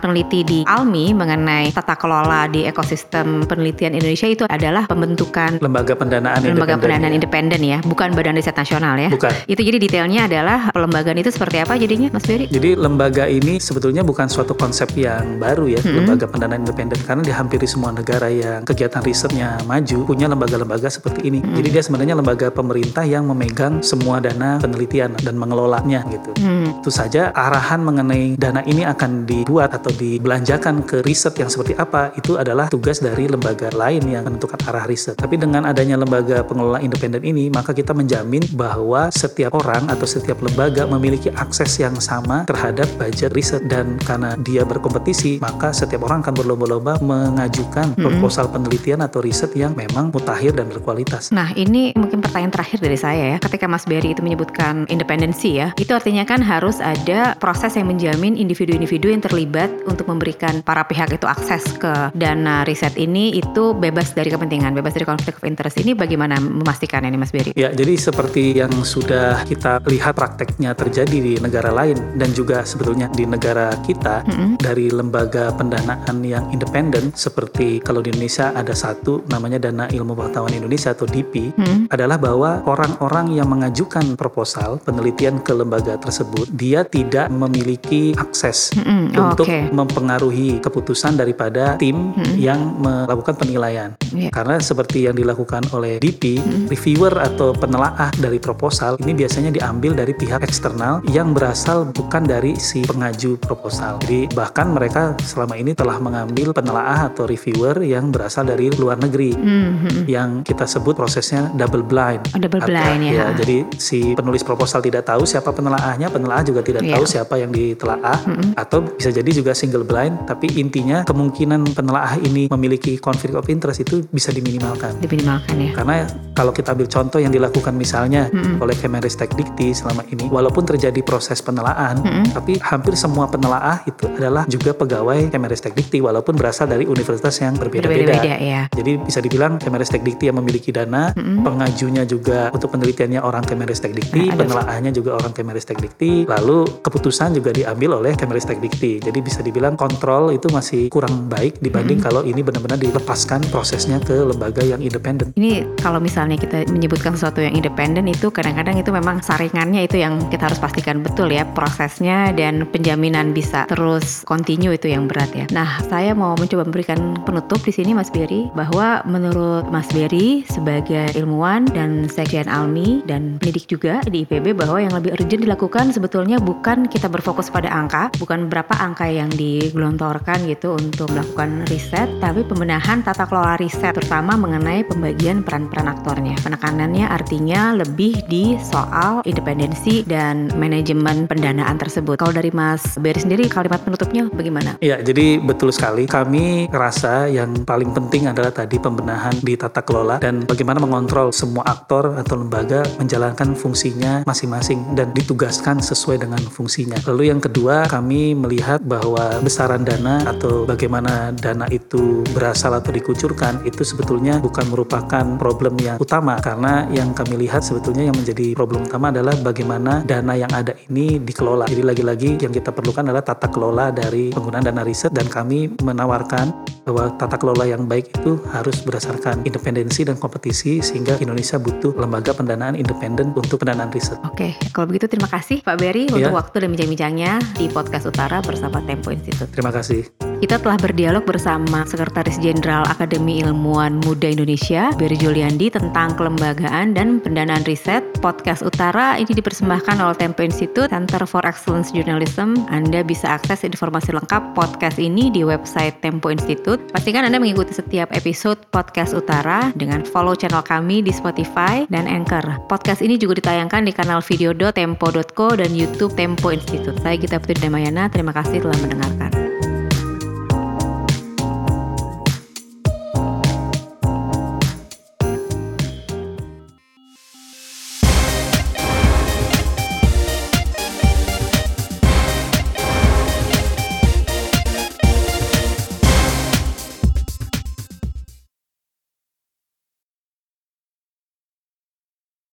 peneliti 0.00 0.40
di 0.40 0.58
Almi 0.64 1.12
mengenai 1.12 1.68
tata 1.76 1.94
kelola 2.00 2.48
di 2.48 2.64
ekosistem 2.64 3.44
penelitian 3.44 3.92
Indonesia 3.92 4.24
itu 4.24 4.44
adalah 4.48 4.88
pembentukan 4.88 5.60
lembaga 5.60 5.92
pendanaan 5.92 6.40
lembaga 6.40 6.80
pendanaan 6.80 7.12
independen 7.12 7.60
ya, 7.60 7.78
bukan 7.84 8.16
Badan 8.16 8.40
Riset 8.40 8.56
Nasional 8.56 8.96
ya. 8.96 9.10
Bukan. 9.12 9.32
Itu 9.44 9.60
jadi 9.60 9.76
detailnya 9.76 10.24
adalah 10.24 10.72
pelembagaan 10.72 11.20
itu 11.20 11.28
seperti 11.28 11.60
apa 11.60 11.76
jadinya 11.76 12.08
Mas 12.14 12.24
Berry? 12.24 12.48
Jadi 12.48 12.78
lembaga 12.78 13.28
ini 13.28 13.60
sebetulnya 13.60 14.00
bukan 14.00 14.30
suatu 14.30 14.56
konsep 14.56 14.88
yang 14.96 15.36
baru 15.36 15.68
ya, 15.68 15.80
hmm. 15.84 15.94
lembaga 16.00 16.24
pendanaan 16.30 16.64
independen 16.64 16.98
karena 17.04 17.22
di 17.26 17.32
hampir 17.34 17.60
semua 17.64 17.90
negara 17.90 18.28
yang 18.28 18.62
kegiatan 18.62 19.02
risetnya 19.02 19.58
maju 19.66 19.98
punya 20.04 20.30
lembaga-lembaga 20.30 20.86
seperti 20.94 21.26
ini. 21.26 21.42
Jadi 21.42 21.68
dia 21.74 21.82
sebenarnya 21.82 22.14
lembaga 22.14 22.54
pemerintah 22.54 23.02
yang 23.02 23.26
memegang 23.26 23.82
semua 23.82 24.22
dana 24.22 24.62
penelitian 24.62 25.18
dan 25.18 25.34
mengelolanya 25.34 26.06
gitu. 26.06 26.30
Hmm. 26.38 26.78
Tentu 26.78 26.90
saja 26.94 27.34
arahan 27.34 27.82
mengenai 27.82 28.38
dana 28.38 28.62
ini 28.62 28.86
akan 28.86 29.26
dibuat 29.26 29.74
atau 29.74 29.90
dibelanjakan 29.90 30.86
ke 30.86 31.02
riset 31.02 31.34
yang 31.40 31.50
seperti 31.50 31.74
apa 31.74 32.14
itu 32.14 32.38
adalah 32.38 32.70
tugas 32.70 33.02
dari 33.02 33.26
lembaga 33.26 33.74
lain 33.74 34.06
yang 34.06 34.22
menentukan 34.28 34.60
arah 34.70 34.86
riset. 34.86 35.18
Tapi 35.18 35.34
dengan 35.34 35.66
adanya 35.66 35.98
lembaga 35.98 36.46
pengelola 36.46 36.78
independen 36.78 37.24
ini, 37.26 37.50
maka 37.50 37.74
kita 37.74 37.90
menjamin 37.90 38.44
bahwa 38.54 39.10
setiap 39.10 39.56
orang 39.58 39.88
atau 39.90 40.06
setiap 40.06 40.38
lembaga 40.44 40.86
memiliki 40.86 41.32
akses 41.34 41.80
yang 41.80 41.96
sama 41.98 42.44
terhadap 42.46 42.86
budget 43.00 43.32
riset 43.32 43.64
dan 43.66 43.96
karena 44.04 44.36
dia 44.44 44.62
berkompetisi, 44.62 45.40
maka 45.40 45.72
setiap 45.72 46.04
orang 46.06 46.20
akan 46.20 46.34
berlomba-lomba 46.36 47.00
mengajukan 47.00 47.96
proposal 47.96 48.46
penelitian 48.52 49.00
atau 49.02 49.24
riset 49.24 49.50
yang 49.56 49.72
memang 49.72 50.12
mutakhir 50.12 50.54
dan 50.54 50.68
berkualitas. 50.84 51.32
Nah, 51.32 51.48
ini 51.56 51.96
mungkin 51.96 52.20
pertanyaan 52.20 52.52
terakhir 52.52 52.84
dari 52.84 53.00
saya 53.00 53.24
ya. 53.32 53.36
Ketika 53.40 53.64
Mas 53.64 53.88
Berry 53.88 54.12
itu 54.12 54.20
menyebutkan 54.20 54.84
independensi 54.92 55.56
ya, 55.56 55.72
itu 55.80 55.96
artinya 55.96 56.28
kan 56.28 56.44
harus 56.44 56.84
ada 56.84 57.32
proses 57.40 57.72
yang 57.80 57.88
menjamin 57.88 58.36
individu-individu 58.36 59.08
yang 59.08 59.24
terlibat 59.24 59.72
untuk 59.88 60.12
memberikan 60.12 60.60
para 60.60 60.84
pihak 60.84 61.16
itu 61.16 61.24
akses 61.24 61.64
ke 61.80 62.12
dana 62.12 62.68
riset 62.68 63.00
ini 63.00 63.32
itu 63.32 63.72
bebas 63.72 64.12
dari 64.12 64.28
kepentingan, 64.28 64.76
bebas 64.76 64.92
dari 64.92 65.08
konflik 65.08 65.40
of 65.40 65.48
interest. 65.48 65.80
Ini 65.80 65.96
bagaimana 65.96 66.36
memastikan 66.36 67.08
ini 67.08 67.16
Mas 67.16 67.32
Berry? 67.32 67.56
Ya, 67.56 67.72
jadi 67.72 67.96
seperti 67.96 68.60
yang 68.60 68.70
sudah 68.84 69.40
kita 69.48 69.80
lihat 69.88 70.20
prakteknya 70.20 70.76
terjadi 70.76 71.16
di 71.16 71.34
negara 71.40 71.72
lain 71.72 71.96
dan 72.20 72.28
juga 72.36 72.60
sebetulnya 72.68 73.08
di 73.08 73.24
negara 73.24 73.72
kita 73.80 74.20
Mm-mm. 74.28 74.60
dari 74.60 74.92
lembaga 74.92 75.48
pendanaan 75.56 76.20
yang 76.20 76.44
independen 76.52 77.14
seperti 77.16 77.80
kalau 77.80 78.04
di 78.04 78.12
Indonesia 78.12 78.52
ada 78.52 78.74
satu 78.76 79.24
namanya 79.30 79.56
Dana 79.70 79.88
Ilmu 79.88 80.12
Pengetahuan 80.12 80.52
Indonesia 80.52 80.73
atau 80.82 81.06
DIPI 81.06 81.46
Hmm. 81.54 81.86
adalah 81.86 82.18
bahwa 82.18 82.66
orang-orang 82.66 83.38
yang 83.38 83.46
mengajukan 83.46 84.18
proposal 84.18 84.82
penelitian 84.82 85.38
ke 85.38 85.54
lembaga 85.54 85.94
tersebut 85.94 86.50
dia 86.50 86.82
tidak 86.82 87.30
memiliki 87.30 88.10
akses 88.18 88.74
Mm-mm. 88.74 89.14
Oh, 89.14 89.30
untuk 89.30 89.46
Oke. 89.46 89.70
mempengaruhi 89.70 90.58
keputusan 90.58 91.14
daripada 91.14 91.78
tim 91.78 92.10
Mm-mm. 92.16 92.34
yang 92.34 92.58
melakukan 92.82 93.38
penilaian. 93.38 93.94
Iya. 94.10 94.34
Karena 94.34 94.58
seperti 94.58 95.06
yang 95.06 95.14
dilakukan 95.14 95.70
oleh 95.70 96.02
DP, 96.02 96.38
reviewer 96.66 97.14
atau 97.18 97.54
penelaah 97.54 98.10
dari 98.18 98.42
proposal 98.42 98.98
ini 98.98 99.14
biasanya 99.14 99.54
diambil 99.54 99.94
dari 99.94 100.14
pihak 100.14 100.42
eksternal 100.42 101.04
yang 101.06 101.30
berasal 101.30 101.86
bukan 101.86 102.26
dari 102.26 102.56
si 102.58 102.82
pengaju 102.82 103.38
proposal. 103.38 104.02
Jadi 104.02 104.32
bahkan 104.32 104.72
mereka 104.72 105.14
selama 105.22 105.54
ini 105.54 105.76
telah 105.76 106.00
mengambil 106.00 106.50
penelaah 106.50 107.10
atau 107.12 107.28
reviewer 107.28 107.78
yang 107.84 108.10
berasal 108.10 108.42
dari 108.42 108.70
luar 108.74 108.98
negeri 108.98 109.36
Hmm, 109.36 109.72
hmm. 109.84 110.02
yang 110.08 110.28
kita 110.40 110.63
sebut 110.64 110.94
prosesnya 110.94 111.50
double 111.54 111.82
blind. 111.82 112.24
Oh, 112.32 112.40
double 112.40 112.60
Atau- 112.60 112.70
blind 112.72 113.02
ya. 113.04 113.32
Jadi 113.34 113.56
si 113.76 114.12
penulis 114.12 114.42
proposal 114.42 114.80
tidak 114.80 115.04
tahu 115.04 115.24
siapa 115.24 115.50
penelaahnya, 115.50 116.08
penelaah 116.08 116.42
juga 116.42 116.60
tidak 116.60 116.82
Iya. 116.82 116.96
tahu 116.98 117.04
siapa 117.04 117.34
yang 117.36 117.50
ditelaah, 117.50 118.18
Mm-mm. 118.24 118.52
atau 118.54 118.82
bisa 118.84 119.08
jadi 119.08 119.30
juga 119.30 119.52
single 119.52 119.84
blind. 119.84 120.26
Tapi 120.26 120.50
intinya 120.56 121.04
kemungkinan 121.04 121.74
penelaah 121.74 122.16
ini 122.20 122.46
memiliki 122.48 122.96
conflict 122.98 123.34
of 123.34 123.46
interest 123.48 123.80
itu 123.80 124.04
bisa 124.08 124.30
diminimalkan. 124.30 124.96
Diminimalkan 125.00 125.54
ya. 125.58 125.70
Karena 125.72 125.96
kalau 126.32 126.50
kita 126.50 126.72
ambil 126.72 126.88
contoh 126.88 127.18
yang 127.18 127.30
dilakukan 127.30 127.74
misalnya 127.74 128.28
Mm-mm. 128.30 128.60
oleh 128.60 128.74
Kemenristek 128.74 129.32
Dikti 129.34 129.72
selama 129.72 130.04
ini, 130.08 130.28
walaupun 130.28 130.64
terjadi 130.64 131.00
proses 131.02 131.40
penelaahan, 131.40 132.00
Mm-mm. 132.00 132.24
tapi 132.32 132.58
hampir 132.60 132.94
semua 132.94 133.26
penelaah 133.26 133.82
itu 133.84 134.06
adalah 134.08 134.44
juga 134.46 134.74
pegawai 134.74 135.30
Kemenristek 135.30 135.74
Dikti, 135.74 135.98
walaupun 136.00 136.34
berasal 136.34 136.66
dari 136.66 136.84
universitas 136.84 137.34
yang 137.40 137.54
berbeda-beda. 137.54 138.14
Berbeda-beda 138.20 138.36
ya. 138.38 138.62
Jadi 138.70 138.92
bisa 139.00 139.18
dibilang 139.18 139.56
Kemenristek 139.58 140.02
Dikti 140.02 140.28
yang 140.28 140.36
memiliki 140.44 140.68
dana, 140.70 141.16
Mm-mm. 141.16 141.40
pengajunya 141.40 142.04
juga 142.04 142.52
untuk 142.52 142.76
penelitiannya 142.76 143.24
orang 143.24 143.42
Kemenristek 143.48 143.96
Dikti, 143.96 144.28
Nah, 144.28 144.36
penelaahnya 144.36 144.92
juga 144.92 145.16
orang 145.16 145.32
Kemenristek 145.32 145.80
Dikti, 145.80 146.28
lalu 146.28 146.68
keputusan 146.84 147.32
juga 147.32 147.50
diambil 147.56 148.04
oleh 148.04 148.12
Kemenristek 148.12 148.60
Dikti. 148.60 149.00
Jadi 149.00 149.18
bisa 149.24 149.40
dibilang 149.40 149.74
kontrol 149.80 150.34
itu 150.34 150.52
masih 150.52 150.92
kurang 150.92 151.30
baik 151.32 151.62
dibanding 151.64 152.02
kalau 152.02 152.26
ini 152.26 152.44
benar-benar 152.44 152.76
dilepaskan 152.76 153.40
prosesnya 153.48 154.02
ke 154.02 154.12
lembaga 154.12 154.60
yang 154.60 154.82
independen. 154.82 155.30
Ini 155.38 155.80
kalau 155.80 156.02
misalnya 156.02 156.34
kita 156.34 156.66
menyebutkan 156.68 157.14
sesuatu 157.14 157.40
yang 157.40 157.54
independen 157.54 158.10
itu 158.10 158.28
kadang-kadang 158.34 158.76
itu 158.76 158.90
memang 158.90 159.22
saringannya 159.22 159.86
itu 159.86 160.02
yang 160.02 160.18
kita 160.28 160.50
harus 160.50 160.58
pastikan 160.58 161.00
betul 161.00 161.30
ya 161.30 161.46
prosesnya 161.54 162.34
dan 162.34 162.66
penjaminan 162.66 163.30
bisa 163.30 163.70
terus 163.70 164.26
continue 164.26 164.74
itu 164.74 164.90
yang 164.90 165.06
berat 165.06 165.30
ya. 165.30 165.46
Nah, 165.54 165.78
saya 165.86 166.12
mau 166.18 166.34
mencoba 166.34 166.66
memberikan 166.66 167.14
penutup 167.22 167.62
di 167.62 167.70
sini 167.70 167.94
Mas 167.94 168.10
Berry 168.10 168.50
bahwa 168.58 169.06
menurut 169.06 169.70
Mas 169.70 169.86
Berry 169.94 170.33
sebagai 170.50 171.14
ilmuwan 171.14 171.70
dan 171.70 172.10
sekjen 172.10 172.50
Almi 172.50 173.06
dan 173.06 173.38
pendidik 173.38 173.70
juga 173.70 174.02
di 174.02 174.26
IPB 174.26 174.58
bahwa 174.58 174.82
yang 174.82 174.90
lebih 174.90 175.14
urgent 175.14 175.46
dilakukan 175.46 175.94
sebetulnya 175.94 176.42
bukan 176.42 176.90
kita 176.90 177.06
berfokus 177.06 177.52
pada 177.52 177.70
angka, 177.70 178.10
bukan 178.18 178.50
berapa 178.50 178.74
angka 178.74 179.06
yang 179.06 179.30
digelontorkan 179.30 180.48
gitu 180.50 180.74
untuk 180.74 181.12
melakukan 181.14 181.68
riset, 181.70 182.08
tapi 182.18 182.42
pembenahan 182.42 183.04
tata 183.04 183.28
kelola 183.28 183.54
riset 183.60 183.94
terutama 183.94 184.34
mengenai 184.34 184.82
pembagian 184.88 185.44
peran-peran 185.44 185.92
aktornya. 185.92 186.34
Penekanannya 186.40 187.06
artinya 187.06 187.76
lebih 187.76 188.24
di 188.26 188.56
soal 188.64 189.20
independensi 189.28 190.02
dan 190.08 190.48
manajemen 190.56 191.28
pendanaan 191.28 191.76
tersebut. 191.76 192.16
Kalau 192.16 192.32
dari 192.32 192.48
Mas 192.48 192.96
Berry 192.96 193.20
sendiri 193.20 193.44
kalimat 193.52 193.84
penutupnya 193.84 194.32
bagaimana? 194.32 194.80
Ya, 194.80 195.04
jadi 195.04 195.36
betul 195.36 195.68
sekali. 195.68 196.08
Kami 196.08 196.72
rasa 196.72 197.28
yang 197.28 197.52
paling 197.68 197.92
penting 197.92 198.32
adalah 198.32 198.48
tadi 198.48 198.80
pembenahan 198.80 199.36
di 199.44 199.52
tata 199.60 199.84
kelola 199.84 200.23
dan 200.24 200.48
bagaimana 200.48 200.80
mengontrol 200.80 201.28
semua 201.36 201.68
aktor 201.68 202.16
atau 202.16 202.40
lembaga 202.40 202.80
menjalankan 202.96 203.52
fungsinya 203.52 204.24
masing-masing 204.24 204.96
dan 204.96 205.12
ditugaskan 205.12 205.84
sesuai 205.84 206.24
dengan 206.24 206.40
fungsinya. 206.40 206.96
Lalu 207.04 207.28
yang 207.28 207.44
kedua, 207.44 207.84
kami 207.84 208.32
melihat 208.32 208.80
bahwa 208.80 209.36
besaran 209.44 209.84
dana 209.84 210.24
atau 210.24 210.64
bagaimana 210.64 211.36
dana 211.36 211.68
itu 211.68 212.24
berasal 212.32 212.72
atau 212.72 212.88
dikucurkan 212.88 213.68
itu 213.68 213.84
sebetulnya 213.84 214.40
bukan 214.40 214.64
merupakan 214.72 215.36
problem 215.36 215.76
yang 215.76 216.00
utama 216.00 216.40
karena 216.40 216.88
yang 216.88 217.12
kami 217.12 217.44
lihat 217.44 217.60
sebetulnya 217.60 218.08
yang 218.08 218.16
menjadi 218.16 218.56
problem 218.56 218.88
utama 218.88 219.12
adalah 219.12 219.36
bagaimana 219.44 220.00
dana 220.08 220.32
yang 220.32 220.48
ada 220.56 220.72
ini 220.88 221.20
dikelola. 221.20 221.68
Jadi 221.68 221.84
lagi-lagi 221.84 222.30
yang 222.40 222.52
kita 222.54 222.72
perlukan 222.72 223.04
adalah 223.04 223.20
tata 223.20 223.52
kelola 223.52 223.92
dari 223.92 224.32
penggunaan 224.32 224.64
dana 224.64 224.80
riset 224.80 225.12
dan 225.12 225.28
kami 225.28 225.76
menawarkan 225.84 226.72
bahwa 226.88 227.12
tata 227.16 227.36
kelola 227.40 227.64
yang 227.68 227.84
baik 227.84 228.12
itu 228.12 228.40
harus 228.52 228.80
berdasarkan 228.84 229.44
independensi 229.44 230.04
dan 230.04 230.13
kompetisi 230.16 230.80
sehingga 230.80 231.18
Indonesia 231.18 231.58
butuh 231.58 231.94
lembaga 231.94 232.32
pendanaan 232.32 232.74
independen 232.74 233.34
untuk 233.34 233.60
pendanaan 233.60 233.90
riset. 233.90 234.18
Oke, 234.24 234.54
kalau 234.70 234.88
begitu 234.88 235.06
terima 235.10 235.28
kasih 235.28 235.60
Pak 235.60 235.76
Berry 235.76 236.06
Iya. 236.08 236.30
untuk 236.30 236.34
waktu 236.40 236.56
dan 236.64 236.68
bincang-bincangnya 236.72 237.32
di 237.58 237.66
Podcast 237.68 238.08
Utara 238.08 238.40
bersama 238.40 238.80
Tempo 238.86 239.10
Institute. 239.12 239.50
Terima 239.50 239.74
kasih. 239.74 240.23
Kita 240.44 240.60
telah 240.60 240.76
berdialog 240.76 241.24
bersama 241.24 241.88
Sekretaris 241.88 242.36
Jenderal 242.36 242.84
Akademi 242.84 243.40
Ilmuwan 243.40 243.96
Muda 244.04 244.28
Indonesia, 244.28 244.92
Berry 245.00 245.16
Juliandi 245.16 245.72
tentang 245.72 246.12
kelembagaan 246.20 246.92
dan 246.92 247.16
pendanaan 247.24 247.64
riset. 247.64 248.04
Podcast 248.20 248.60
Utara 248.60 249.16
ini 249.16 249.32
dipersembahkan 249.32 250.04
oleh 250.04 250.12
Tempo 250.20 250.44
Institute 250.44 250.92
Center 250.92 251.24
for 251.24 251.40
Excellence 251.48 251.96
Journalism. 251.96 252.60
Anda 252.68 253.00
bisa 253.00 253.40
akses 253.40 253.64
informasi 253.64 254.12
lengkap 254.12 254.52
podcast 254.52 255.00
ini 255.00 255.32
di 255.32 255.48
website 255.48 256.04
Tempo 256.04 256.28
Institute. 256.28 256.92
Pastikan 256.92 257.24
Anda 257.24 257.40
mengikuti 257.40 257.72
setiap 257.72 258.12
episode 258.12 258.60
Podcast 258.68 259.16
Utara 259.16 259.72
dengan 259.80 260.04
follow 260.04 260.36
channel 260.36 260.60
kami 260.60 261.00
di 261.00 261.08
Spotify 261.08 261.88
dan 261.88 262.04
Anchor. 262.04 262.44
Podcast 262.68 263.00
ini 263.00 263.16
juga 263.16 263.40
ditayangkan 263.40 263.88
di 263.88 263.96
kanal 263.96 264.20
video.tempo.co 264.20 265.56
dan 265.56 265.72
YouTube 265.72 266.12
Tempo 266.12 266.52
Institute. 266.52 267.00
Saya 267.00 267.16
Gita 267.16 267.40
Putri 267.40 267.56
Damayana, 267.64 268.12
terima 268.12 268.36
kasih 268.36 268.60
telah 268.60 268.76
mendengarkan. 268.84 269.43